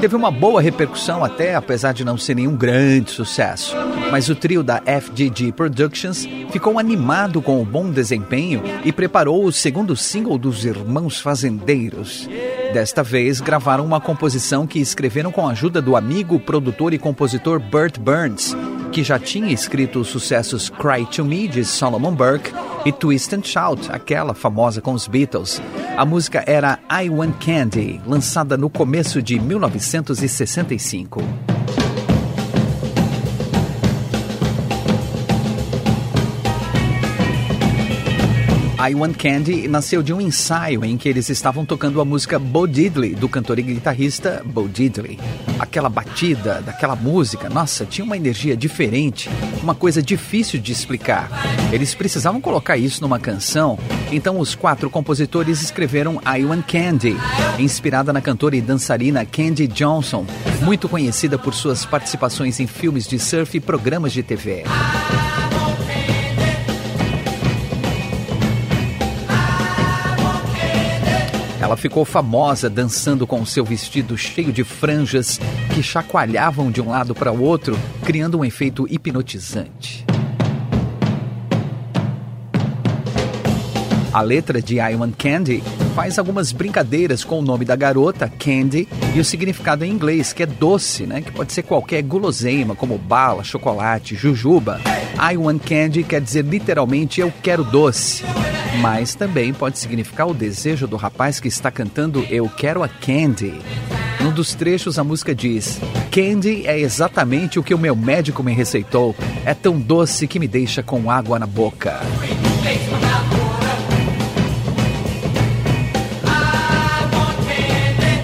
Teve 0.00 0.16
uma 0.16 0.30
boa 0.30 0.62
repercussão 0.62 1.22
até, 1.22 1.54
apesar 1.54 1.92
de 1.92 2.06
não 2.06 2.16
ser 2.16 2.34
nenhum 2.34 2.56
grande 2.56 3.10
sucesso. 3.10 3.76
Mas 4.10 4.30
o 4.30 4.34
trio 4.34 4.62
da 4.62 4.80
FGG 4.80 5.52
Productions 5.52 6.26
ficou 6.50 6.78
animado 6.78 7.42
com 7.42 7.60
o 7.60 7.66
bom 7.66 7.90
desempenho 7.90 8.62
e 8.82 8.92
preparou 8.92 9.44
o 9.44 9.52
segundo 9.52 9.94
single 9.94 10.38
dos 10.38 10.64
Irmãos 10.64 11.20
Fazendeiros. 11.20 12.26
Desta 12.72 13.02
vez, 13.02 13.40
gravaram 13.40 13.84
uma 13.84 14.00
composição 14.00 14.64
que 14.64 14.78
escreveram 14.78 15.32
com 15.32 15.46
a 15.46 15.50
ajuda 15.50 15.82
do 15.82 15.96
amigo, 15.96 16.38
produtor 16.38 16.94
e 16.94 16.98
compositor 16.98 17.58
Burt 17.58 17.98
Burns, 17.98 18.56
que 18.92 19.02
já 19.02 19.18
tinha 19.18 19.52
escrito 19.52 20.00
os 20.00 20.08
sucessos 20.08 20.70
Cry 20.70 21.04
to 21.06 21.24
Me 21.24 21.48
de 21.48 21.64
Solomon 21.64 22.14
Burke 22.14 22.52
e 22.84 22.92
Twist 22.92 23.34
and 23.34 23.42
Shout, 23.42 23.90
aquela 23.90 24.34
famosa 24.34 24.80
com 24.80 24.92
os 24.92 25.08
Beatles. 25.08 25.60
A 25.96 26.04
música 26.04 26.44
era 26.46 26.78
I 26.88 27.10
Want 27.10 27.44
Candy, 27.44 28.00
lançada 28.06 28.56
no 28.56 28.70
começo 28.70 29.20
de 29.20 29.40
1965. 29.40 31.59
I 38.82 38.94
Want 38.94 39.16
Candy 39.18 39.68
nasceu 39.68 40.02
de 40.02 40.10
um 40.10 40.22
ensaio 40.22 40.82
em 40.86 40.96
que 40.96 41.06
eles 41.06 41.28
estavam 41.28 41.66
tocando 41.66 42.00
a 42.00 42.04
música 42.04 42.38
Bo 42.38 42.66
Diddley, 42.66 43.14
do 43.14 43.28
cantor 43.28 43.58
e 43.58 43.62
guitarrista 43.62 44.42
Bo 44.42 44.66
Diddley. 44.66 45.18
Aquela 45.58 45.90
batida 45.90 46.62
daquela 46.62 46.96
música, 46.96 47.50
nossa, 47.50 47.84
tinha 47.84 48.02
uma 48.02 48.16
energia 48.16 48.56
diferente, 48.56 49.28
uma 49.62 49.74
coisa 49.74 50.02
difícil 50.02 50.58
de 50.58 50.72
explicar. 50.72 51.28
Eles 51.70 51.94
precisavam 51.94 52.40
colocar 52.40 52.78
isso 52.78 53.02
numa 53.02 53.18
canção, 53.18 53.78
então 54.10 54.40
os 54.40 54.54
quatro 54.54 54.88
compositores 54.88 55.60
escreveram 55.60 56.18
I 56.24 56.42
Want 56.46 56.64
Candy, 56.66 57.18
inspirada 57.58 58.14
na 58.14 58.22
cantora 58.22 58.56
e 58.56 58.62
dançarina 58.62 59.26
Candy 59.26 59.66
Johnson, 59.66 60.24
muito 60.62 60.88
conhecida 60.88 61.38
por 61.38 61.52
suas 61.52 61.84
participações 61.84 62.58
em 62.58 62.66
filmes 62.66 63.06
de 63.06 63.18
surf 63.18 63.54
e 63.54 63.60
programas 63.60 64.10
de 64.10 64.22
TV. 64.22 64.64
Ela 71.60 71.76
ficou 71.76 72.06
famosa 72.06 72.70
dançando 72.70 73.26
com 73.26 73.44
seu 73.44 73.64
vestido 73.64 74.16
cheio 74.16 74.50
de 74.50 74.64
franjas 74.64 75.38
que 75.74 75.82
chacoalhavam 75.82 76.70
de 76.70 76.80
um 76.80 76.88
lado 76.88 77.14
para 77.14 77.30
o 77.30 77.42
outro, 77.42 77.78
criando 78.02 78.38
um 78.38 78.44
efeito 78.44 78.86
hipnotizante. 78.88 80.06
A 84.10 84.22
letra 84.22 84.62
de 84.62 84.80
I 84.80 84.96
Want 84.96 85.14
Candy 85.16 85.62
faz 85.94 86.18
algumas 86.18 86.52
brincadeiras 86.52 87.24
com 87.24 87.38
o 87.38 87.42
nome 87.42 87.64
da 87.64 87.76
garota, 87.76 88.28
Candy, 88.38 88.88
e 89.14 89.20
o 89.20 89.24
significado 89.24 89.84
em 89.84 89.90
inglês, 89.90 90.32
que 90.32 90.42
é 90.42 90.46
doce, 90.46 91.06
né? 91.06 91.20
Que 91.20 91.32
pode 91.32 91.52
ser 91.52 91.62
qualquer 91.62 92.02
guloseima, 92.02 92.74
como 92.74 92.96
bala, 92.96 93.44
chocolate, 93.44 94.14
jujuba. 94.14 94.80
I 95.16 95.36
Want 95.36 95.62
Candy 95.62 96.02
quer 96.04 96.20
dizer 96.20 96.44
literalmente 96.44 97.20
eu 97.20 97.32
quero 97.42 97.64
doce. 97.64 98.24
Mas 98.80 99.14
também 99.14 99.52
pode 99.52 99.78
significar 99.78 100.28
o 100.28 100.34
desejo 100.34 100.86
do 100.86 100.96
rapaz 100.96 101.40
que 101.40 101.48
está 101.48 101.70
cantando 101.70 102.24
Eu 102.30 102.48
Quero 102.48 102.82
a 102.82 102.88
Candy. 102.88 103.60
Num 104.20 104.32
dos 104.32 104.54
trechos, 104.54 104.98
a 104.98 105.04
música 105.04 105.34
diz: 105.34 105.80
Candy 106.10 106.66
é 106.66 106.78
exatamente 106.78 107.58
o 107.58 107.62
que 107.62 107.74
o 107.74 107.78
meu 107.78 107.96
médico 107.96 108.42
me 108.42 108.52
receitou. 108.52 109.14
É 109.44 109.54
tão 109.54 109.78
doce 109.80 110.28
que 110.28 110.38
me 110.38 110.46
deixa 110.46 110.82
com 110.82 111.10
água 111.10 111.38
na 111.38 111.46
boca. 111.46 112.00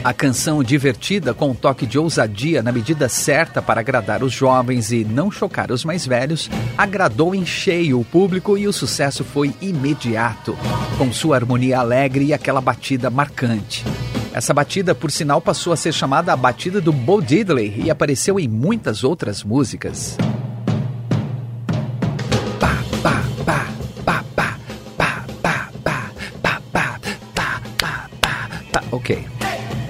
A 0.07 0.15
canção 0.15 0.63
divertida, 0.63 1.35
com 1.35 1.51
um 1.51 1.55
toque 1.55 1.85
de 1.85 1.99
ousadia 1.99 2.63
na 2.63 2.71
medida 2.71 3.09
certa 3.09 3.61
para 3.61 3.81
agradar 3.81 4.23
os 4.23 4.33
jovens 4.33 4.93
e 4.93 5.05
não 5.05 5.33
chocar 5.33 5.73
os 5.73 5.85
mais 5.85 6.07
velhos, 6.07 6.49
agradou 6.79 7.35
em 7.35 7.45
cheio 7.45 7.99
o 7.99 8.05
público 8.05 8.57
e 8.57 8.69
o 8.69 8.73
sucesso 8.73 9.25
foi 9.25 9.53
imediato, 9.61 10.57
com 10.97 11.13
sua 11.13 11.35
harmonia 11.35 11.81
alegre 11.81 12.27
e 12.27 12.33
aquela 12.33 12.61
batida 12.61 13.11
marcante. 13.11 13.85
Essa 14.33 14.55
batida, 14.55 14.95
por 14.95 15.11
sinal, 15.11 15.41
passou 15.41 15.73
a 15.73 15.77
ser 15.77 15.93
chamada 15.93 16.33
a 16.33 16.37
batida 16.37 16.81
do 16.81 16.93
Bo 16.93 17.21
Diddley 17.21 17.83
e 17.85 17.91
apareceu 17.91 18.39
em 18.39 18.47
muitas 18.47 19.03
outras 19.03 19.43
músicas. 19.43 20.17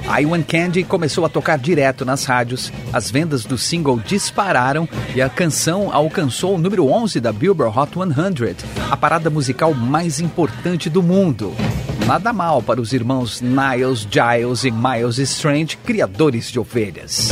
I 0.09 0.25
Want 0.25 0.45
Candy 0.47 0.85
começou 0.85 1.25
a 1.25 1.29
tocar 1.29 1.59
direto 1.59 2.05
nas 2.05 2.25
rádios, 2.25 2.73
as 2.93 3.11
vendas 3.11 3.45
do 3.45 3.59
single 3.59 3.99
dispararam 3.99 4.89
e 5.15 5.21
a 5.21 5.29
canção 5.29 5.93
alcançou 5.93 6.55
o 6.55 6.59
número 6.59 6.87
11 6.87 7.21
da 7.21 7.33
Billboard 7.33 7.77
Hot 7.77 7.91
100, 7.93 8.57
a 8.89 8.97
parada 8.97 9.29
musical 9.29 9.75
mais 9.75 10.21
importante 10.21 10.89
do 10.89 11.03
mundo. 11.03 11.53
Nada 12.07 12.33
mal 12.33 12.63
para 12.63 12.81
os 12.81 12.93
irmãos 12.93 13.41
Niles, 13.41 14.07
Giles 14.09 14.65
e 14.65 14.71
Miles 14.71 15.19
Strange, 15.19 15.77
criadores 15.79 16.53
de 16.53 16.61
ovelhas. 16.61 17.31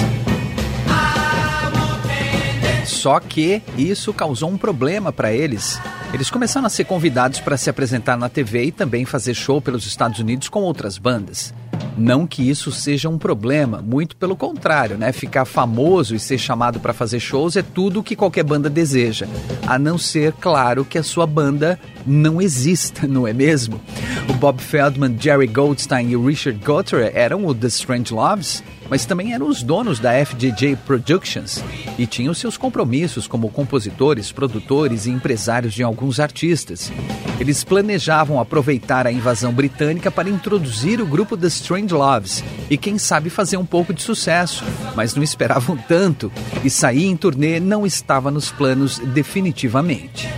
Só 2.85 3.21
que 3.21 3.63
isso 3.79 4.13
causou 4.13 4.51
um 4.51 4.59
problema 4.59 5.13
para 5.13 5.33
eles. 5.33 5.81
Eles 6.13 6.31
começaram 6.31 6.67
a 6.67 6.71
ser 6.71 6.85
convidados 6.85 7.39
para 7.41 7.57
se 7.57 7.71
apresentar 7.71 8.17
na 8.17 8.29
TV 8.29 8.65
e 8.65 8.73
também 8.73 9.05
fazer 9.05 9.35
show 9.35 9.61
pelos 9.61 9.87
Estados 9.87 10.19
Unidos 10.19 10.49
com 10.49 10.61
outras 10.61 10.99
bandas. 10.99 11.55
Não 11.97 12.27
que 12.27 12.49
isso 12.49 12.73
seja 12.73 13.09
um 13.09 13.19
problema, 13.19 13.81
muito 13.81 14.17
pelo 14.17 14.37
contrário, 14.37 14.99
né? 14.99 15.13
Ficar 15.13 15.45
famoso 15.45 16.15
e 16.15 16.19
ser 16.19 16.39
chamado 16.39 16.81
para 16.81 16.93
fazer 16.93 17.21
shows 17.21 17.57
é 17.57 17.63
tudo 17.63 18.01
o 18.01 18.03
que 18.03 18.17
qualquer 18.17 18.45
banda 18.45 18.69
deseja, 18.69 19.27
a 19.67 19.79
não 19.79 19.97
ser, 19.97 20.33
claro, 20.33 20.85
que 20.85 20.99
a 20.99 21.03
sua 21.03 21.27
banda 21.27 21.79
não 22.07 22.41
exista, 22.41 23.07
não 23.07 23.27
é 23.27 23.33
mesmo? 23.33 23.81
O 24.29 24.33
Bob 24.35 24.61
Feldman, 24.61 25.17
Jerry 25.19 25.47
Goldstein 25.47 26.11
e 26.11 26.17
Richard 26.17 26.59
Gotterer 26.65 27.13
eram 27.15 27.47
o 27.47 27.55
The 27.55 27.69
Strange 27.69 28.13
Loves 28.13 28.63
mas 28.89 29.05
também 29.05 29.33
eram 29.33 29.49
os 29.49 29.63
donos 29.63 29.99
da 29.99 30.13
FJJ 30.25 30.77
Productions 30.87 31.63
e 31.99 32.07
tinham 32.07 32.35
seus 32.35 32.57
compromissos 32.57 33.27
como 33.27 33.51
compositores, 33.51 34.33
produtores 34.33 35.07
e 35.07 35.11
empresários 35.11 35.75
de 35.75 35.83
alguns 35.83 36.21
artistas. 36.21 36.93
Eles 37.41 37.65
planejavam 37.65 38.39
aproveitar 38.39 39.07
a 39.07 39.13
invasão 39.13 39.53
britânica 39.53 40.11
para 40.11 40.31
introduzir 40.31 41.01
o 41.01 41.07
grupo 41.07 41.37
The 41.37 41.49
Strange 41.49 41.93
Loves 41.93 42.45
e, 42.71 42.77
quem 42.77 42.99
sabe, 42.99 43.31
fazer 43.31 43.57
um 43.57 43.67
pouco 43.67 43.93
de 43.93 44.03
sucesso, 44.03 44.65
mas 44.95 45.15
não 45.15 45.23
esperavam 45.23 45.77
tanto 45.77 46.31
e 46.63 46.71
sair 46.71 47.07
em 47.07 47.17
turnê 47.17 47.59
não 47.59 47.87
estava 47.87 48.31
nos 48.31 48.51
planos 48.51 48.99
definitivamente. 48.99 50.29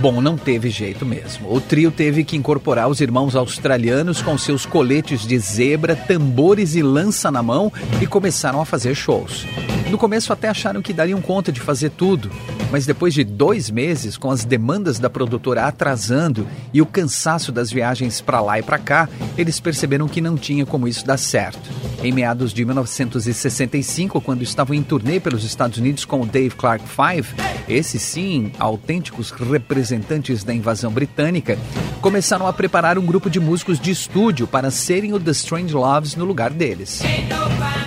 Bom, 0.00 0.20
não 0.20 0.36
teve 0.36 0.70
jeito 0.70 1.04
mesmo. 1.04 1.52
O 1.52 1.60
trio 1.60 1.90
teve 1.90 2.22
que 2.22 2.36
incorporar 2.36 2.88
os 2.88 3.00
irmãos 3.00 3.34
australianos 3.34 4.22
com 4.22 4.38
seus 4.38 4.64
coletes 4.64 5.26
de 5.26 5.36
zebra, 5.38 5.96
tambores 5.96 6.76
e 6.76 6.82
lança 6.82 7.32
na 7.32 7.42
mão 7.42 7.72
e 8.00 8.06
começaram 8.06 8.60
a 8.60 8.64
fazer 8.64 8.94
shows. 8.94 9.44
No 9.90 9.96
começo 9.96 10.32
até 10.32 10.48
acharam 10.48 10.82
que 10.82 10.92
dariam 10.92 11.20
conta 11.22 11.50
de 11.50 11.60
fazer 11.60 11.90
tudo, 11.90 12.30
mas 12.70 12.84
depois 12.84 13.14
de 13.14 13.24
dois 13.24 13.70
meses, 13.70 14.18
com 14.18 14.30
as 14.30 14.44
demandas 14.44 14.98
da 14.98 15.08
produtora 15.08 15.64
atrasando 15.64 16.46
e 16.74 16.82
o 16.82 16.86
cansaço 16.86 17.50
das 17.50 17.72
viagens 17.72 18.20
para 18.20 18.40
lá 18.42 18.58
e 18.58 18.62
para 18.62 18.78
cá, 18.78 19.08
eles 19.36 19.58
perceberam 19.58 20.06
que 20.06 20.20
não 20.20 20.36
tinha 20.36 20.66
como 20.66 20.86
isso 20.86 21.06
dar 21.06 21.16
certo. 21.16 21.70
Em 22.02 22.12
meados 22.12 22.52
de 22.52 22.66
1965, 22.66 24.20
quando 24.20 24.42
estavam 24.42 24.76
em 24.76 24.82
turnê 24.82 25.18
pelos 25.18 25.42
Estados 25.42 25.78
Unidos 25.78 26.04
com 26.04 26.20
o 26.20 26.26
Dave 26.26 26.54
Clark 26.54 26.84
Five, 26.86 27.28
esses 27.66 28.02
sim, 28.02 28.52
autênticos 28.58 29.30
representantes 29.30 30.44
da 30.44 30.52
invasão 30.52 30.92
britânica, 30.92 31.58
começaram 32.02 32.46
a 32.46 32.52
preparar 32.52 32.98
um 32.98 33.06
grupo 33.06 33.30
de 33.30 33.40
músicos 33.40 33.80
de 33.80 33.90
estúdio 33.90 34.46
para 34.46 34.70
serem 34.70 35.14
o 35.14 35.20
The 35.20 35.30
Strange 35.30 35.72
Loves 35.72 36.14
no 36.14 36.26
lugar 36.26 36.50
deles. 36.50 37.00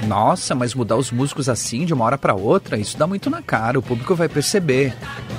Nossa, 0.08 0.56
mas 0.56 0.74
mudar 0.74 0.96
os 0.98 1.12
músicos 1.12 1.48
assim 1.48 1.86
de 1.86 1.94
uma 1.94 2.06
hora 2.06 2.18
para 2.18 2.34
outra, 2.34 2.78
isso 2.78 2.98
dá 2.98 3.06
muito 3.06 3.30
na 3.30 3.42
cara, 3.42 3.80
o 3.80 3.82
público 3.82 4.16
vai 4.16 4.28
perceber. 4.28 4.94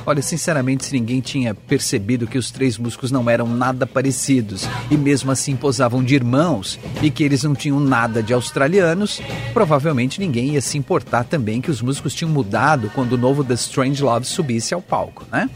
Olha, 0.06 0.22
sinceramente, 0.22 0.84
se 0.84 0.92
ninguém 0.92 1.20
tinha 1.20 1.54
percebido 1.54 2.26
que 2.26 2.38
os 2.38 2.50
três 2.50 2.78
músicos 2.78 3.10
não 3.10 3.28
eram 3.28 3.46
nada 3.46 3.86
parecidos 3.86 4.66
e 4.90 4.96
mesmo 4.96 5.30
assim 5.30 5.56
posavam 5.56 6.02
de 6.02 6.14
irmãos 6.14 6.78
e 7.02 7.10
que 7.10 7.22
eles 7.24 7.42
não 7.42 7.54
tinham 7.54 7.80
nada 7.80 8.22
de 8.22 8.32
australianos, 8.32 9.20
provavelmente 9.52 10.20
ninguém 10.20 10.52
ia 10.52 10.60
se 10.60 10.78
importar 10.78 11.24
também 11.24 11.60
que 11.60 11.70
os 11.70 11.82
músicos 11.82 12.14
tinham 12.14 12.30
mudado 12.30 12.90
quando 12.94 13.12
o 13.12 13.18
novo 13.18 13.44
The 13.44 13.54
Strange 13.54 14.02
Love 14.02 14.26
subisse 14.26 14.74
ao 14.74 14.82
palco, 14.82 15.24
né? 15.30 15.48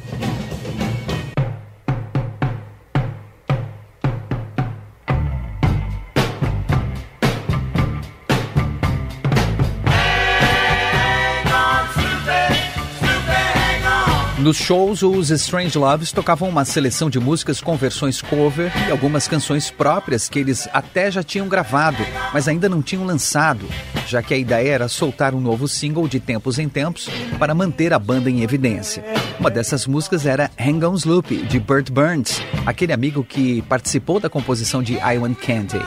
Nos 14.47 14.59
shows, 14.59 15.03
os 15.03 15.31
Strange 15.31 15.77
Loves 15.77 16.13
tocavam 16.13 16.49
uma 16.49 16.65
seleção 16.65 17.11
de 17.11 17.19
músicas 17.19 17.61
com 17.61 17.77
versões 17.77 18.23
cover 18.23 18.71
e 18.87 18.93
algumas 18.93 19.27
canções 19.27 19.73
próprias 19.73 20.29
que 20.29 20.39
eles 20.39 20.69
até 20.73 21.11
já 21.11 21.21
tinham 21.21 21.49
gravado, 21.49 22.07
mas 22.33 22.47
ainda 22.47 22.69
não 22.69 22.81
tinham 22.81 23.05
lançado, 23.05 23.67
já 24.07 24.23
que 24.23 24.33
a 24.33 24.37
ideia 24.37 24.71
era 24.71 24.87
soltar 24.87 25.35
um 25.35 25.41
novo 25.41 25.67
single 25.67 26.07
de 26.07 26.21
tempos 26.21 26.61
em 26.61 26.69
tempos 26.69 27.09
para 27.41 27.57
manter 27.57 27.93
a 27.93 27.99
banda 27.99 28.31
em 28.31 28.45
evidência. 28.45 29.05
Uma 29.41 29.51
dessas 29.51 29.85
músicas 29.85 30.25
era 30.25 30.49
Hang 30.57 30.87
On 30.87 30.95
Sloopy, 30.95 31.39
de 31.39 31.59
Burt 31.59 31.91
Burns, 31.91 32.41
aquele 32.65 32.93
amigo 32.93 33.25
que 33.25 33.63
participou 33.63 34.21
da 34.21 34.31
composição 34.31 34.81
de 34.81 34.93
I 34.95 35.19
Want 35.19 35.39
Candy. 35.45 35.81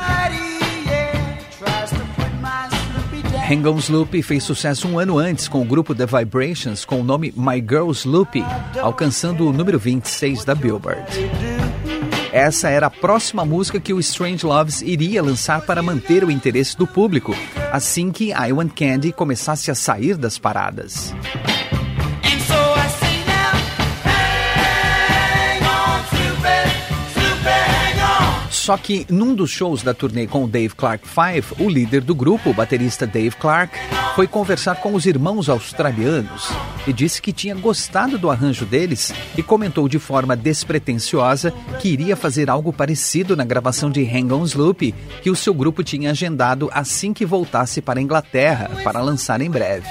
Hang 3.50 3.68
On 3.68 3.80
Sloopy 3.80 4.22
fez 4.22 4.44
sucesso 4.44 4.88
um 4.88 5.00
ano 5.00 5.18
antes 5.18 5.48
com 5.48 5.60
o 5.60 5.66
grupo 5.66 5.96
The 5.96 6.06
Vibrations 6.06 6.86
com 6.86 7.02
o 7.02 7.04
nome 7.04 7.34
My 7.36 7.56
Girl 7.60 7.90
Sloopy, 7.90 8.46
alcançando 8.80 9.48
o 9.48 9.52
número 9.52 9.80
26 9.80 10.46
da 10.46 10.54
Billboard. 10.54 11.02
Essa 12.32 12.70
era 12.70 12.86
a 12.86 12.92
próxima 12.92 13.44
música 13.44 13.80
que 13.80 13.92
o 13.92 14.00
Strange 14.00 14.46
Loves 14.46 14.84
iria 14.84 15.24
lançar 15.24 15.62
para 15.62 15.82
manter 15.82 16.24
o 16.24 16.30
interesse 16.30 16.78
do 16.78 16.86
público, 16.86 17.36
assim 17.72 18.12
que 18.12 18.30
I 18.30 18.54
Want 18.54 18.74
Candy 18.76 19.12
começasse 19.12 19.72
a 19.72 19.76
sair 19.76 20.16
das 20.16 20.38
paradas. 20.38 21.12
Só 28.70 28.78
que 28.78 29.04
num 29.10 29.34
dos 29.34 29.50
shows 29.50 29.82
da 29.82 29.96
turnê 29.96 30.28
com 30.28 30.44
o 30.44 30.48
Dave 30.48 30.76
Clark 30.76 31.04
Five, 31.08 31.56
o 31.58 31.68
líder 31.68 32.02
do 32.02 32.14
grupo, 32.14 32.52
o 32.52 32.54
baterista 32.54 33.08
Dave 33.08 33.36
Clark, 33.36 33.76
foi 34.14 34.28
conversar 34.28 34.76
com 34.76 34.94
os 34.94 35.08
irmãos 35.08 35.50
australianos 35.50 36.50
e 36.86 36.94
disse 36.94 37.20
que 37.20 37.34
tinha 37.34 37.56
gostado 37.56 38.16
do 38.16 38.30
arranjo 38.30 38.68
deles 38.68 39.12
e 39.36 39.42
comentou 39.42 39.90
de 39.90 39.98
forma 39.98 40.36
despretensiosa 40.36 41.52
que 41.80 41.90
iria 41.90 42.16
fazer 42.16 42.48
algo 42.48 42.72
parecido 42.72 43.36
na 43.36 43.44
gravação 43.44 43.90
de 43.90 44.04
Hang 44.04 44.32
On 44.36 44.44
Sloop 44.44 44.94
que 45.24 45.32
o 45.32 45.36
seu 45.36 45.56
grupo 45.56 45.84
tinha 45.84 46.12
agendado 46.12 46.70
assim 46.72 47.12
que 47.12 47.26
voltasse 47.26 47.82
para 47.82 48.00
a 48.00 48.04
Inglaterra 48.04 48.70
para 48.84 49.02
lançar 49.02 49.42
em 49.42 49.50
breve. 49.50 49.88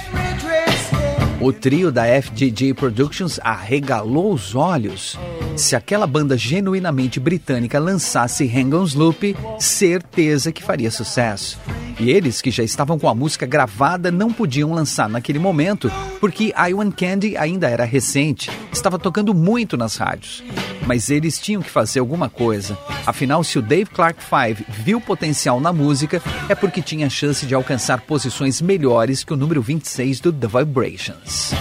O 1.41 1.53
trio 1.53 1.89
da 1.89 2.03
FGG 2.21 2.73
Productions 2.73 3.39
arregalou 3.41 4.33
os 4.33 4.55
olhos. 4.55 5.17
Se 5.55 5.73
aquela 5.73 6.05
banda 6.05 6.37
genuinamente 6.37 7.17
britânica 7.17 7.79
lançasse 7.79 8.43
Hang 8.43 8.75
On 8.75 8.83
Sloop, 8.83 9.37
certeza 9.57 10.51
que 10.51 10.61
faria 10.61 10.91
sucesso. 10.91 11.57
E 11.99 12.09
eles, 12.09 12.41
que 12.41 12.49
já 12.49 12.63
estavam 12.63 12.97
com 12.97 13.09
a 13.09 13.13
música 13.13 13.45
gravada, 13.45 14.09
não 14.09 14.31
podiam 14.31 14.71
lançar 14.71 15.09
naquele 15.09 15.37
momento, 15.37 15.91
porque 16.21 16.53
I 16.57 16.73
Want 16.73 16.95
Candy 16.95 17.35
ainda 17.35 17.67
era 17.67 17.83
recente, 17.83 18.49
estava 18.71 18.97
tocando 18.97 19.33
muito 19.33 19.75
nas 19.75 19.97
rádios. 19.97 20.41
Mas 20.87 21.09
eles 21.09 21.37
tinham 21.37 21.61
que 21.61 21.69
fazer 21.69 21.99
alguma 21.99 22.29
coisa. 22.29 22.77
Afinal, 23.05 23.43
se 23.43 23.59
o 23.59 23.61
Dave 23.61 23.89
Clark 23.89 24.23
Five 24.23 24.65
viu 24.69 25.01
potencial 25.01 25.59
na 25.59 25.73
música, 25.73 26.21
é 26.47 26.55
porque 26.55 26.81
tinha 26.81 27.09
chance 27.09 27.45
de 27.45 27.53
alcançar 27.53 28.01
posições 28.01 28.61
melhores 28.61 29.23
que 29.25 29.33
o 29.33 29.37
número 29.37 29.61
26 29.61 30.21
do 30.21 30.31
The 30.31 30.47
Vibrations. 30.47 31.53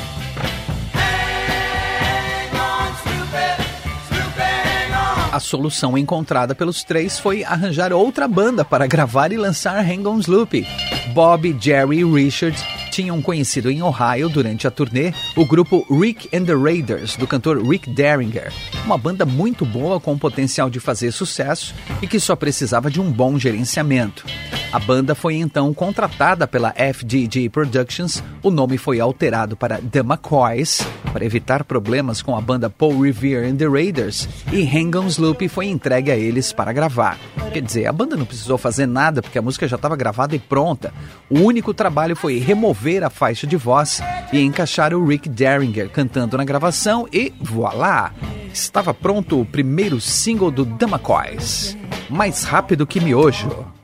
A 5.39 5.41
solução 5.41 5.97
encontrada 5.97 6.53
pelos 6.53 6.83
três 6.83 7.17
foi 7.17 7.45
arranjar 7.45 7.93
outra 7.93 8.27
banda 8.27 8.65
para 8.65 8.89
gravar 8.89 9.31
e 9.31 9.37
lançar 9.37 9.79
Hang 9.89 10.05
On 10.05 10.19
Sloopy. 10.19 10.67
Bob, 11.15 11.57
Jerry 11.61 12.01
e 12.01 12.05
Richard 12.05 12.61
tinham 12.91 13.23
conhecido 13.23 13.71
em 13.71 13.81
Ohio 13.81 14.29
durante 14.29 14.67
a 14.67 14.71
turnê 14.73 15.15
o 15.37 15.47
grupo 15.47 15.87
Rick 15.89 16.29
and 16.37 16.45
the 16.45 16.57
Raiders, 16.57 17.15
do 17.15 17.25
cantor 17.25 17.65
Rick 17.65 17.89
Derringer, 17.89 18.53
uma 18.85 18.99
banda 18.99 19.25
muito 19.25 19.65
boa 19.65 20.01
com 20.01 20.19
potencial 20.19 20.69
de 20.69 20.81
fazer 20.81 21.13
sucesso 21.13 21.73
e 22.03 22.09
que 22.09 22.19
só 22.19 22.35
precisava 22.35 22.91
de 22.91 23.01
um 23.01 23.09
bom 23.09 23.39
gerenciamento. 23.39 24.25
A 24.71 24.79
banda 24.79 25.15
foi 25.15 25.37
então 25.37 25.73
contratada 25.73 26.47
pela 26.47 26.75
FGG 26.75 27.49
Productions, 27.49 28.23
o 28.43 28.51
nome 28.51 28.77
foi 28.77 29.01
alterado 29.01 29.57
para 29.57 29.79
The 29.79 30.01
McCoys, 30.01 30.87
para 31.11 31.25
evitar 31.25 31.65
problemas 31.65 32.21
com 32.21 32.37
a 32.37 32.41
banda 32.41 32.69
Paul 32.69 33.01
Revere 33.01 33.49
and 33.49 33.57
the 33.57 33.67
Raiders, 33.67 34.29
e 34.53 34.63
Hang 34.63 34.95
On 34.99 35.07
Sloop 35.07 35.49
foi 35.49 35.69
entregue 35.69 36.11
a 36.11 36.17
eles 36.17 36.53
para 36.53 36.71
gravar. 36.71 37.19
Quer 37.51 37.63
dizer, 37.63 37.87
a 37.87 37.93
banda 37.93 38.15
não 38.15 38.27
precisou 38.27 38.59
fazer 38.59 38.85
nada 38.85 39.23
porque 39.23 39.39
a 39.39 39.43
música 39.43 39.67
já 39.67 39.77
estava 39.77 39.97
gravada 39.97 40.37
e 40.37 40.39
pronta. 40.39 40.93
O 41.31 41.41
único 41.41 41.73
trabalho 41.73 42.15
foi 42.15 42.39
remover 42.39 43.03
a 43.03 43.09
faixa 43.09 43.47
de 43.47 43.57
voz 43.57 44.03
e 44.31 44.39
encaixar 44.39 44.93
o 44.93 45.07
Rick 45.07 45.31
Derringer 45.31 45.89
cantando 45.89 46.37
na 46.37 46.45
gravação 46.45 47.09
e 47.11 47.33
voilá! 47.41 48.13
Estava 48.53 48.93
pronto 48.93 49.41
o 49.41 49.47
primeiro 49.47 49.99
single 49.99 50.51
do 50.51 50.67
The 50.67 50.85
McCoys. 50.85 51.75
Mais 52.11 52.45
rápido 52.45 52.87
que 52.87 53.01
miojo. 53.01 53.78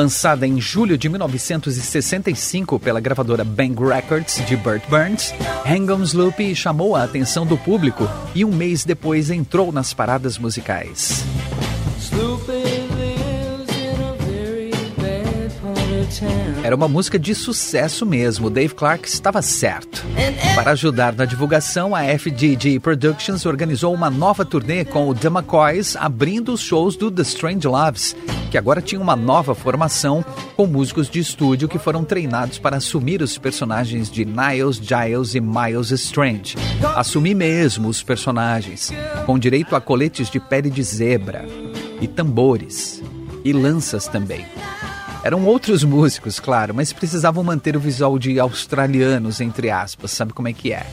Lançada 0.00 0.46
em 0.46 0.58
julho 0.58 0.96
de 0.96 1.10
1965 1.10 2.78
pela 2.78 3.00
gravadora 3.00 3.44
Bang 3.44 3.76
Records 3.84 4.42
de 4.46 4.56
Burt 4.56 4.82
Burns, 4.88 5.34
Hang 5.66 5.92
On 5.92 6.02
Sloopy 6.02 6.56
chamou 6.56 6.96
a 6.96 7.04
atenção 7.04 7.44
do 7.44 7.58
público 7.58 8.08
e 8.34 8.42
um 8.42 8.50
mês 8.50 8.82
depois 8.82 9.30
entrou 9.30 9.70
nas 9.70 9.92
paradas 9.92 10.38
musicais. 10.38 11.22
Era 16.62 16.74
uma 16.74 16.88
música 16.88 17.18
de 17.18 17.34
sucesso 17.34 18.04
mesmo, 18.04 18.50
Dave 18.50 18.74
Clark 18.74 19.08
estava 19.08 19.40
certo. 19.42 20.04
Para 20.54 20.72
ajudar 20.72 21.14
na 21.14 21.24
divulgação, 21.24 21.94
a 21.94 22.02
FGG 22.18 22.80
Productions 22.80 23.46
organizou 23.46 23.94
uma 23.94 24.10
nova 24.10 24.44
turnê 24.44 24.84
com 24.84 25.08
o 25.08 25.14
The 25.14 25.28
McCoys, 25.28 25.96
abrindo 25.96 26.52
os 26.52 26.60
shows 26.60 26.96
do 26.96 27.10
The 27.10 27.22
Strange 27.22 27.66
Loves, 27.66 28.16
que 28.50 28.58
agora 28.58 28.82
tinha 28.82 29.00
uma 29.00 29.14
nova 29.14 29.54
formação 29.54 30.24
com 30.56 30.66
músicos 30.66 31.08
de 31.08 31.20
estúdio 31.20 31.68
que 31.68 31.78
foram 31.78 32.04
treinados 32.04 32.58
para 32.58 32.76
assumir 32.76 33.22
os 33.22 33.38
personagens 33.38 34.10
de 34.10 34.24
Niles, 34.24 34.76
Giles 34.76 35.34
e 35.34 35.40
Miles 35.40 35.90
Strange. 35.92 36.56
Assumir 36.96 37.34
mesmo 37.34 37.88
os 37.88 38.02
personagens, 38.02 38.92
com 39.24 39.38
direito 39.38 39.76
a 39.76 39.80
coletes 39.80 40.28
de 40.28 40.40
pele 40.40 40.68
de 40.68 40.82
zebra 40.82 41.46
e 42.00 42.08
tambores 42.08 43.02
e 43.44 43.52
lanças 43.52 44.06
também. 44.06 44.44
Eram 45.22 45.44
outros 45.44 45.84
músicos, 45.84 46.40
claro, 46.40 46.74
mas 46.74 46.92
precisavam 46.92 47.44
manter 47.44 47.76
o 47.76 47.80
visual 47.80 48.18
de 48.18 48.40
australianos, 48.40 49.40
entre 49.40 49.70
aspas, 49.70 50.10
sabe 50.12 50.32
como 50.32 50.48
é 50.48 50.52
que 50.52 50.72
é. 50.72 50.86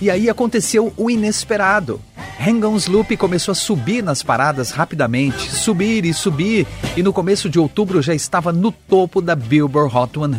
E 0.00 0.10
aí 0.10 0.28
aconteceu 0.28 0.92
o 0.96 1.08
inesperado. 1.08 2.00
Hang 2.40 2.64
On 2.64 2.76
Sloop 2.76 3.16
começou 3.16 3.52
a 3.52 3.54
subir 3.54 4.02
nas 4.02 4.22
paradas 4.22 4.70
rapidamente, 4.72 5.54
subir 5.54 6.04
e 6.04 6.12
subir, 6.12 6.66
e 6.96 7.02
no 7.02 7.12
começo 7.12 7.48
de 7.48 7.58
outubro 7.58 8.02
já 8.02 8.14
estava 8.14 8.52
no 8.52 8.72
topo 8.72 9.20
da 9.20 9.36
Billboard 9.36 9.96
Hot 9.96 10.12
100. 10.18 10.32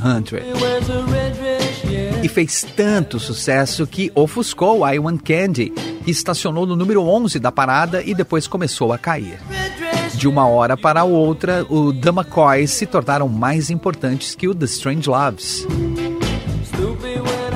E 2.22 2.28
fez 2.28 2.66
tanto 2.76 3.20
sucesso 3.20 3.88
que 3.88 4.12
ofuscou 4.14 4.88
I 4.88 5.00
Want 5.00 5.22
Candy, 5.24 5.70
que 6.04 6.12
estacionou 6.12 6.66
no 6.66 6.76
número 6.76 7.02
11 7.04 7.40
da 7.40 7.52
parada 7.52 8.04
e 8.04 8.14
depois 8.14 8.48
começou 8.48 8.92
a 8.92 8.98
cair. 8.98 9.40
De 10.20 10.28
uma 10.28 10.46
hora 10.46 10.76
para 10.76 11.06
outra, 11.06 11.66
o 11.70 11.94
The 11.94 12.10
McCoys 12.10 12.72
se 12.72 12.86
tornaram 12.86 13.30
mais 13.30 13.70
importantes 13.70 14.36
que 14.36 14.50
o 14.50 14.54
The 14.54 14.66
Strange 14.66 15.10
Loves. 15.10 15.66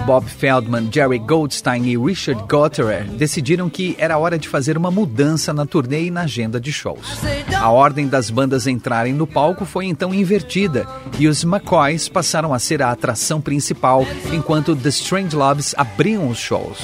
Bob 0.06 0.26
Feldman, 0.30 0.88
Jerry 0.90 1.20
Goldstein 1.20 1.84
e 1.84 1.98
Richard 1.98 2.42
Gotterer 2.48 3.04
decidiram 3.04 3.70
que 3.70 3.98
era 4.00 4.18
hora 4.18 4.40
de 4.40 4.48
fazer 4.48 4.78
uma 4.78 4.90
mudança 4.90 5.54
na 5.54 5.66
turnê 5.66 6.06
e 6.06 6.12
na 6.12 6.22
agenda 6.22 6.58
de 6.58 6.72
shows. 6.72 7.20
A 7.54 7.70
ordem 7.70 8.08
das 8.08 8.30
bandas 8.30 8.66
entrarem 8.66 9.12
no 9.12 9.28
palco 9.28 9.66
foi 9.66 9.88
então 9.88 10.14
invertida 10.14 10.88
e 11.20 11.28
os 11.28 11.44
McCoys 11.44 12.08
passaram 12.08 12.54
a 12.54 12.60
ser 12.60 12.82
a 12.82 12.92
atração 12.92 13.42
principal, 13.42 14.08
enquanto 14.32 14.74
The 14.74 14.88
Strange 14.88 15.36
Loves 15.36 15.76
abriam 15.78 16.30
os 16.30 16.38
shows. 16.38 16.80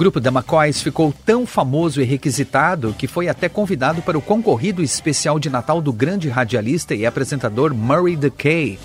Grupo 0.00 0.18
da 0.18 0.30
McCoys 0.30 0.80
ficou 0.80 1.14
tão 1.26 1.44
famoso 1.44 2.00
e 2.00 2.04
requisitado 2.04 2.94
que 2.96 3.06
foi 3.06 3.28
até 3.28 3.50
convidado 3.50 4.00
para 4.00 4.16
o 4.16 4.22
concorrido 4.22 4.82
especial 4.82 5.38
de 5.38 5.50
Natal 5.50 5.82
do 5.82 5.92
grande 5.92 6.26
radialista 6.26 6.94
e 6.94 7.04
apresentador 7.04 7.74
Murray 7.74 8.16
DeKay. 8.16 8.78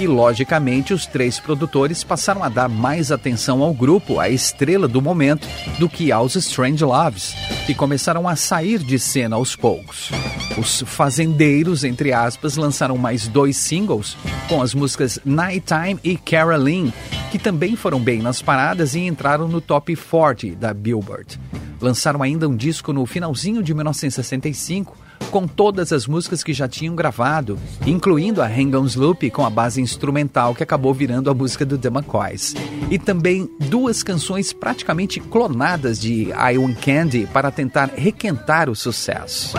E, 0.00 0.06
logicamente, 0.06 0.94
os 0.94 1.04
três 1.04 1.38
produtores 1.38 2.02
passaram 2.02 2.42
a 2.42 2.48
dar 2.48 2.70
mais 2.70 3.12
atenção 3.12 3.62
ao 3.62 3.74
grupo, 3.74 4.18
a 4.18 4.30
estrela 4.30 4.88
do 4.88 5.02
momento, 5.02 5.46
do 5.78 5.90
que 5.90 6.10
aos 6.10 6.36
Strange 6.36 6.82
Loves, 6.82 7.34
que 7.66 7.74
começaram 7.74 8.26
a 8.26 8.34
sair 8.34 8.78
de 8.78 8.98
cena 8.98 9.36
aos 9.36 9.54
poucos. 9.54 10.10
Os 10.56 10.82
fazendeiros, 10.86 11.84
entre 11.84 12.14
aspas, 12.14 12.56
lançaram 12.56 12.96
mais 12.96 13.28
dois 13.28 13.58
singles, 13.58 14.16
com 14.48 14.62
as 14.62 14.72
músicas 14.72 15.18
Nighttime 15.22 15.98
e 16.02 16.16
Caroline, 16.16 16.94
que 17.30 17.38
também 17.38 17.76
foram 17.76 18.00
bem 18.00 18.20
nas 18.22 18.40
paradas 18.40 18.94
e 18.94 19.00
entraram 19.00 19.48
no 19.48 19.60
top 19.60 19.96
40 19.96 20.56
da 20.56 20.72
Billboard. 20.72 21.38
Lançaram 21.80 22.22
ainda 22.22 22.48
um 22.48 22.56
disco 22.56 22.92
no 22.92 23.04
finalzinho 23.06 23.62
de 23.62 23.74
1965 23.74 24.96
com 25.30 25.46
todas 25.46 25.92
as 25.92 26.06
músicas 26.06 26.42
que 26.42 26.52
já 26.52 26.68
tinham 26.68 26.94
gravado, 26.94 27.58
incluindo 27.86 28.40
a 28.40 28.46
Hang 28.46 28.76
On 28.76 28.86
Sloop 28.86 29.30
com 29.30 29.44
a 29.44 29.50
base 29.50 29.80
instrumental 29.80 30.54
que 30.54 30.62
acabou 30.62 30.94
virando 30.94 31.30
a 31.30 31.34
música 31.34 31.64
do 31.64 31.76
The 31.76 31.88
McCoys. 31.88 32.54
E 32.90 32.98
também 32.98 33.50
duas 33.68 34.02
canções 34.02 34.52
praticamente 34.52 35.20
clonadas 35.20 36.00
de 36.00 36.30
I 36.30 36.58
Want 36.58 36.78
Candy 36.80 37.28
para 37.32 37.50
tentar 37.50 37.90
requentar 37.94 38.70
o 38.70 38.76
sucesso. 38.76 39.56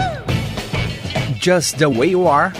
Just 1.42 1.78
the 1.78 1.88
Way 1.88 2.12
You 2.12 2.28
Are 2.28 2.54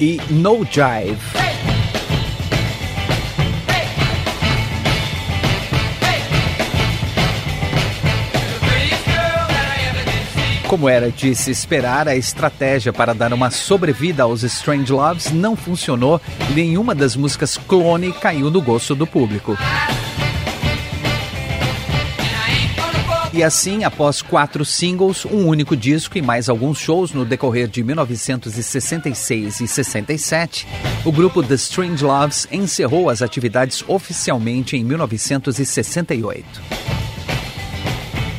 e 0.00 0.18
No 0.30 0.64
Jive. 0.64 1.18
Como 10.66 10.88
era 10.88 11.10
de 11.10 11.34
se 11.34 11.50
esperar, 11.50 12.08
a 12.08 12.14
estratégia 12.14 12.92
para 12.92 13.12
dar 13.12 13.32
uma 13.32 13.50
sobrevida 13.50 14.22
aos 14.22 14.44
Strange 14.44 14.92
Loves 14.92 15.32
não 15.32 15.56
funcionou 15.56 16.20
e 16.48 16.52
nenhuma 16.54 16.94
das 16.94 17.16
músicas 17.16 17.58
clone 17.58 18.12
caiu 18.12 18.50
no 18.50 18.62
gosto 18.62 18.94
do 18.94 19.06
público. 19.06 19.58
E 23.32 23.44
assim, 23.44 23.84
após 23.84 24.20
quatro 24.22 24.64
singles, 24.64 25.24
um 25.24 25.46
único 25.46 25.76
disco 25.76 26.18
e 26.18 26.22
mais 26.22 26.48
alguns 26.48 26.78
shows 26.78 27.12
no 27.12 27.24
decorrer 27.24 27.68
de 27.68 27.80
1966 27.80 29.60
e 29.60 29.68
67, 29.68 30.66
o 31.04 31.12
grupo 31.12 31.40
The 31.40 31.54
Strange 31.54 32.02
Loves 32.02 32.48
encerrou 32.50 33.08
as 33.08 33.22
atividades 33.22 33.84
oficialmente 33.86 34.76
em 34.76 34.82
1968. 34.82 36.44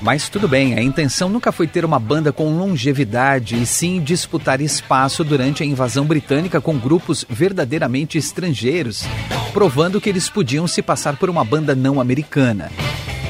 Mas 0.01 0.27
tudo 0.27 0.45
bem, 0.47 0.73
a 0.73 0.81
intenção 0.81 1.29
nunca 1.29 1.53
foi 1.53 1.67
ter 1.67 1.85
uma 1.85 1.99
banda 1.99 2.33
com 2.33 2.57
longevidade 2.57 3.61
e 3.61 3.65
sim 3.65 4.01
disputar 4.01 4.59
espaço 4.59 5.23
durante 5.23 5.63
a 5.63 5.65
invasão 5.65 6.05
britânica 6.05 6.59
com 6.59 6.77
grupos 6.77 7.25
verdadeiramente 7.29 8.17
estrangeiros, 8.17 9.05
provando 9.53 10.01
que 10.01 10.09
eles 10.09 10.27
podiam 10.27 10.67
se 10.67 10.81
passar 10.81 11.15
por 11.15 11.29
uma 11.29 11.45
banda 11.45 11.73
não 11.75 12.01
americana. 12.01 12.69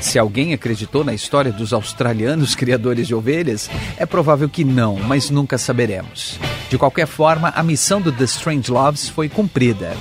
Se 0.02 0.18
alguém 0.18 0.52
acreditou 0.52 1.04
na 1.04 1.14
história 1.14 1.52
dos 1.54 1.72
australianos 1.72 2.56
criadores 2.56 3.08
de 3.08 3.16
ovelhas, 3.16 3.70
é 3.96 4.06
provável 4.06 4.50
que 4.50 4.66
não, 4.66 4.96
mas 4.96 5.30
nunca 5.30 5.58
saberemos. 5.58 6.40
De 6.70 6.78
qualquer 6.78 7.08
forma, 7.08 7.50
a 7.56 7.64
missão 7.64 8.02
do 8.02 8.12
The 8.12 8.24
Strange 8.26 8.72
Loves 8.72 9.08
foi 9.08 9.30
cumprida. 9.30 9.96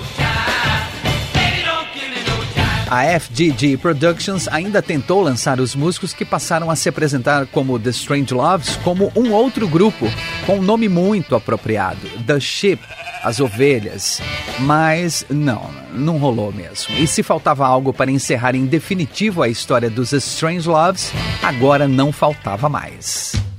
A 2.91 3.21
FGG 3.21 3.77
Productions 3.77 4.49
ainda 4.49 4.83
tentou 4.83 5.23
lançar 5.23 5.61
os 5.61 5.77
músicos 5.77 6.13
que 6.13 6.25
passaram 6.25 6.69
a 6.73 6.75
se 6.75 6.89
apresentar 6.89 7.47
como 7.47 7.79
The 7.79 7.91
Strange 7.91 8.35
Loves 8.35 8.75
como 8.83 9.13
um 9.15 9.31
outro 9.31 9.69
grupo, 9.69 10.07
com 10.45 10.59
um 10.59 10.63
nome 10.63 10.89
muito 10.89 11.37
apropriado, 11.37 12.01
The 12.27 12.41
Ship, 12.41 12.81
as 13.23 13.41
ovelhas. 13.41 14.21
Mas 14.61 15.25
não, 15.29 15.71
não 15.93 16.19
rolou 16.19 16.53
mesmo. 16.53 16.95
E 16.97 17.07
se 17.07 17.23
faltava 17.23 17.67
algo 17.67 17.93
para 17.93 18.11
encerrar 18.11 18.55
em 18.55 18.67
definitivo 18.67 19.43
a 19.43 19.49
história 19.49 19.91
dos 19.91 20.13
Strange 20.13 20.69
Loves, 20.69 21.13
agora 21.43 21.87
não 21.87 22.13
faltava 22.13 22.69
mais. 22.69 23.50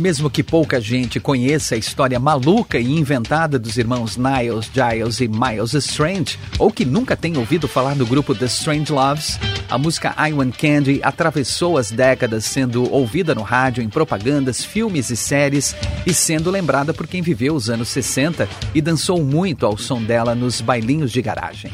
Mesmo 0.00 0.30
que 0.30 0.42
pouca 0.42 0.80
gente 0.80 1.20
conheça 1.20 1.74
a 1.74 1.78
história 1.78 2.18
maluca 2.18 2.78
e 2.78 2.90
inventada 2.90 3.58
dos 3.58 3.76
irmãos 3.76 4.16
Niles, 4.16 4.70
Giles 4.72 5.20
e 5.20 5.28
Miles 5.28 5.74
Strange, 5.74 6.38
ou 6.58 6.72
que 6.72 6.86
nunca 6.86 7.14
tenha 7.14 7.38
ouvido 7.38 7.68
falar 7.68 7.94
do 7.94 8.06
grupo 8.06 8.34
The 8.34 8.46
Strange 8.46 8.90
Loves, 8.90 9.38
a 9.68 9.76
música 9.76 10.14
I 10.18 10.32
Want 10.32 10.56
Candy 10.56 11.00
atravessou 11.02 11.76
as 11.76 11.90
décadas 11.90 12.46
sendo 12.46 12.90
ouvida 12.90 13.34
no 13.34 13.42
rádio, 13.42 13.82
em 13.82 13.90
propagandas, 13.90 14.64
filmes 14.64 15.10
e 15.10 15.16
séries 15.18 15.76
e 16.06 16.14
sendo 16.14 16.50
lembrada 16.50 16.94
por 16.94 17.06
quem 17.06 17.20
viveu 17.20 17.54
os 17.54 17.68
anos 17.68 17.90
60 17.90 18.48
e 18.74 18.80
dançou 18.80 19.22
muito 19.22 19.66
ao 19.66 19.76
som 19.76 20.02
dela 20.02 20.34
nos 20.34 20.62
bailinhos 20.62 21.12
de 21.12 21.20
garagem. 21.20 21.70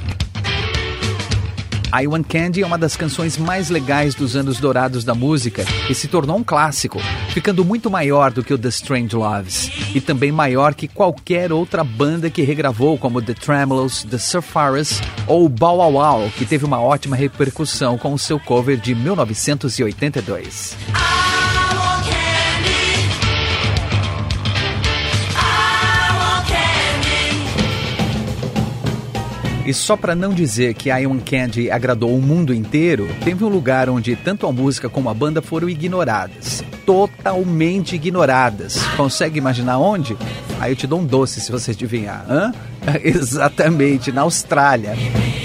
I 1.98 2.06
Want 2.06 2.26
Candy 2.28 2.62
é 2.62 2.66
uma 2.66 2.76
das 2.76 2.94
canções 2.94 3.38
mais 3.38 3.70
legais 3.70 4.14
dos 4.14 4.36
anos 4.36 4.60
dourados 4.60 5.02
da 5.02 5.14
música 5.14 5.64
e 5.88 5.94
se 5.94 6.08
tornou 6.08 6.36
um 6.36 6.44
clássico, 6.44 7.00
ficando 7.30 7.64
muito 7.64 7.90
maior 7.90 8.30
do 8.30 8.44
que 8.44 8.52
o 8.52 8.58
The 8.58 8.68
Strange 8.68 9.16
Loves 9.16 9.70
e 9.94 10.00
também 10.00 10.30
maior 10.30 10.74
que 10.74 10.88
qualquer 10.88 11.50
outra 11.50 11.82
banda 11.82 12.28
que 12.28 12.42
regravou, 12.42 12.98
como 12.98 13.22
The 13.22 13.32
Tremolos, 13.32 14.04
The 14.04 14.18
Surfaris 14.18 15.00
ou 15.26 15.48
Bow 15.48 15.78
Wow 15.78 15.92
Wow, 15.94 16.30
que 16.36 16.44
teve 16.44 16.66
uma 16.66 16.82
ótima 16.82 17.16
repercussão 17.16 17.96
com 17.96 18.12
o 18.12 18.18
seu 18.18 18.38
cover 18.38 18.76
de 18.76 18.94
1982. 18.94 20.76
E 29.66 29.74
só 29.74 29.96
para 29.96 30.14
não 30.14 30.32
dizer 30.32 30.74
que 30.74 30.90
I 30.90 31.08
Want 31.08 31.28
Candy 31.28 31.72
agradou 31.72 32.16
o 32.16 32.22
mundo 32.22 32.54
inteiro, 32.54 33.08
teve 33.24 33.44
um 33.44 33.48
lugar 33.48 33.90
onde 33.90 34.14
tanto 34.14 34.46
a 34.46 34.52
música 34.52 34.88
como 34.88 35.10
a 35.10 35.14
banda 35.14 35.42
foram 35.42 35.68
ignoradas. 35.68 36.62
Totalmente 36.86 37.96
ignoradas. 37.96 38.78
Consegue 38.96 39.38
imaginar 39.38 39.78
onde? 39.78 40.16
Aí 40.60 40.70
eu 40.70 40.76
te 40.76 40.86
dou 40.86 41.00
um 41.00 41.04
doce 41.04 41.40
se 41.40 41.50
você 41.50 41.72
adivinhar. 41.72 42.24
Hã? 42.30 42.52
Exatamente, 43.02 44.12
na 44.12 44.22
Austrália. 44.22 44.94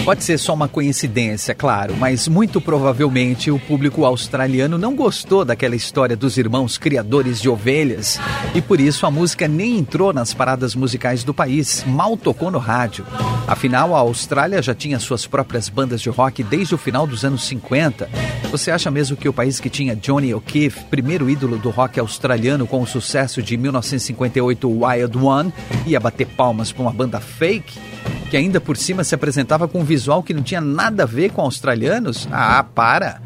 Pode 0.03 0.23
ser 0.23 0.39
só 0.39 0.55
uma 0.55 0.67
coincidência, 0.67 1.53
claro, 1.53 1.95
mas 1.95 2.27
muito 2.27 2.59
provavelmente 2.59 3.51
o 3.51 3.59
público 3.59 4.03
australiano 4.03 4.75
não 4.75 4.95
gostou 4.95 5.45
daquela 5.45 5.75
história 5.75 6.17
dos 6.17 6.37
irmãos 6.39 6.75
criadores 6.75 7.39
de 7.39 7.47
ovelhas 7.47 8.19
e 8.55 8.61
por 8.61 8.81
isso 8.81 9.05
a 9.05 9.11
música 9.11 9.47
nem 9.47 9.77
entrou 9.77 10.11
nas 10.11 10.33
paradas 10.33 10.73
musicais 10.73 11.23
do 11.23 11.35
país, 11.35 11.83
mal 11.85 12.17
tocou 12.17 12.49
no 12.49 12.57
rádio. 12.57 13.05
Afinal, 13.47 13.95
a 13.95 13.99
Austrália 13.99 14.59
já 14.59 14.73
tinha 14.73 14.99
suas 14.99 15.27
próprias 15.27 15.69
bandas 15.69 16.01
de 16.01 16.09
rock 16.09 16.43
desde 16.43 16.73
o 16.73 16.79
final 16.79 17.05
dos 17.05 17.23
anos 17.23 17.43
50. 17.45 18.09
Você 18.49 18.71
acha 18.71 18.89
mesmo 18.89 19.15
que 19.15 19.29
o 19.29 19.33
país 19.33 19.59
que 19.59 19.69
tinha 19.69 19.95
Johnny 19.95 20.33
O'Keefe, 20.33 20.83
primeiro 20.85 21.29
ídolo 21.29 21.59
do 21.59 21.69
rock 21.69 21.99
australiano 21.99 22.65
com 22.65 22.81
o 22.81 22.87
sucesso 22.87 23.41
de 23.41 23.55
1958 23.55 24.67
Wild 24.67 25.17
One, 25.19 25.53
ia 25.85 25.99
bater 25.99 26.25
palmas 26.25 26.71
para 26.71 26.81
uma 26.81 26.91
banda 26.91 27.19
fake? 27.19 28.00
Que 28.31 28.37
ainda 28.37 28.61
por 28.61 28.77
cima 28.77 29.03
se 29.03 29.13
apresentava 29.13 29.67
com 29.67 29.81
um 29.81 29.83
visual 29.83 30.23
que 30.23 30.33
não 30.33 30.41
tinha 30.41 30.61
nada 30.61 31.03
a 31.03 31.05
ver 31.05 31.31
com 31.31 31.41
australianos? 31.41 32.29
Ah, 32.31 32.63
para! 32.63 33.21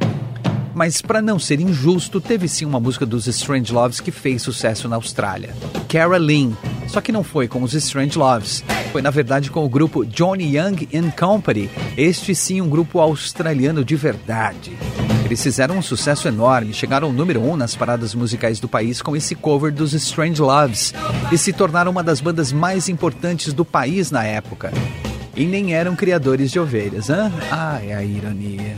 Mas 0.74 1.00
para 1.00 1.22
não 1.22 1.38
ser 1.38 1.60
injusto, 1.60 2.20
teve 2.20 2.48
sim 2.48 2.66
uma 2.66 2.80
música 2.80 3.06
dos 3.06 3.28
Strange 3.28 3.72
Loves 3.72 4.00
que 4.00 4.10
fez 4.10 4.42
sucesso 4.42 4.90
na 4.90 4.96
Austrália. 4.96 5.54
Caroline. 5.88 6.58
Só 6.88 7.02
que 7.02 7.12
não 7.12 7.24
foi 7.24 7.48
com 7.48 7.62
os 7.62 7.76
Strange 7.76 8.18
Loves. 8.18 8.64
Foi 8.96 9.02
na 9.02 9.10
verdade 9.10 9.52
com 9.52 9.66
o 9.66 9.68
grupo 9.68 10.06
Johnny 10.06 10.56
Young 10.56 10.88
and 10.96 11.10
Company. 11.20 11.70
Este 11.98 12.34
sim 12.34 12.62
um 12.62 12.70
grupo 12.70 13.02
australiano 13.02 13.84
de 13.84 13.94
verdade. 13.94 14.72
Eles 15.26 15.44
fizeram 15.44 15.78
um 15.78 15.82
sucesso 15.82 16.30
enorme, 16.30 16.74
chegaram 16.74 17.08
ao 17.08 17.14
número 17.14 17.42
um 17.42 17.58
nas 17.58 17.76
paradas 17.76 18.16
musicais 18.16 18.58
do 18.58 18.70
país 18.70 19.02
com 19.02 19.14
esse 19.14 19.36
cover 19.36 19.74
dos 19.74 19.92
Strange 19.92 20.42
Loves 20.42 20.94
e 21.30 21.38
se 21.38 21.52
tornaram 21.52 21.92
uma 21.92 22.02
das 22.02 22.22
bandas 22.22 22.54
mais 22.54 22.88
importantes 22.88 23.52
do 23.52 23.66
país 23.66 24.12
na 24.12 24.24
época. 24.24 24.72
E 25.36 25.44
nem 25.46 25.74
eram 25.74 25.94
criadores 25.94 26.50
de 26.50 26.58
ovelhas, 26.58 27.10
hã? 27.10 27.30
Ai, 27.52 27.92
a 27.92 28.02
ironia. 28.02 28.78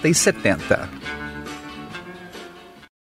60 0.00 0.08
e 0.08 0.14
70. 0.14 0.88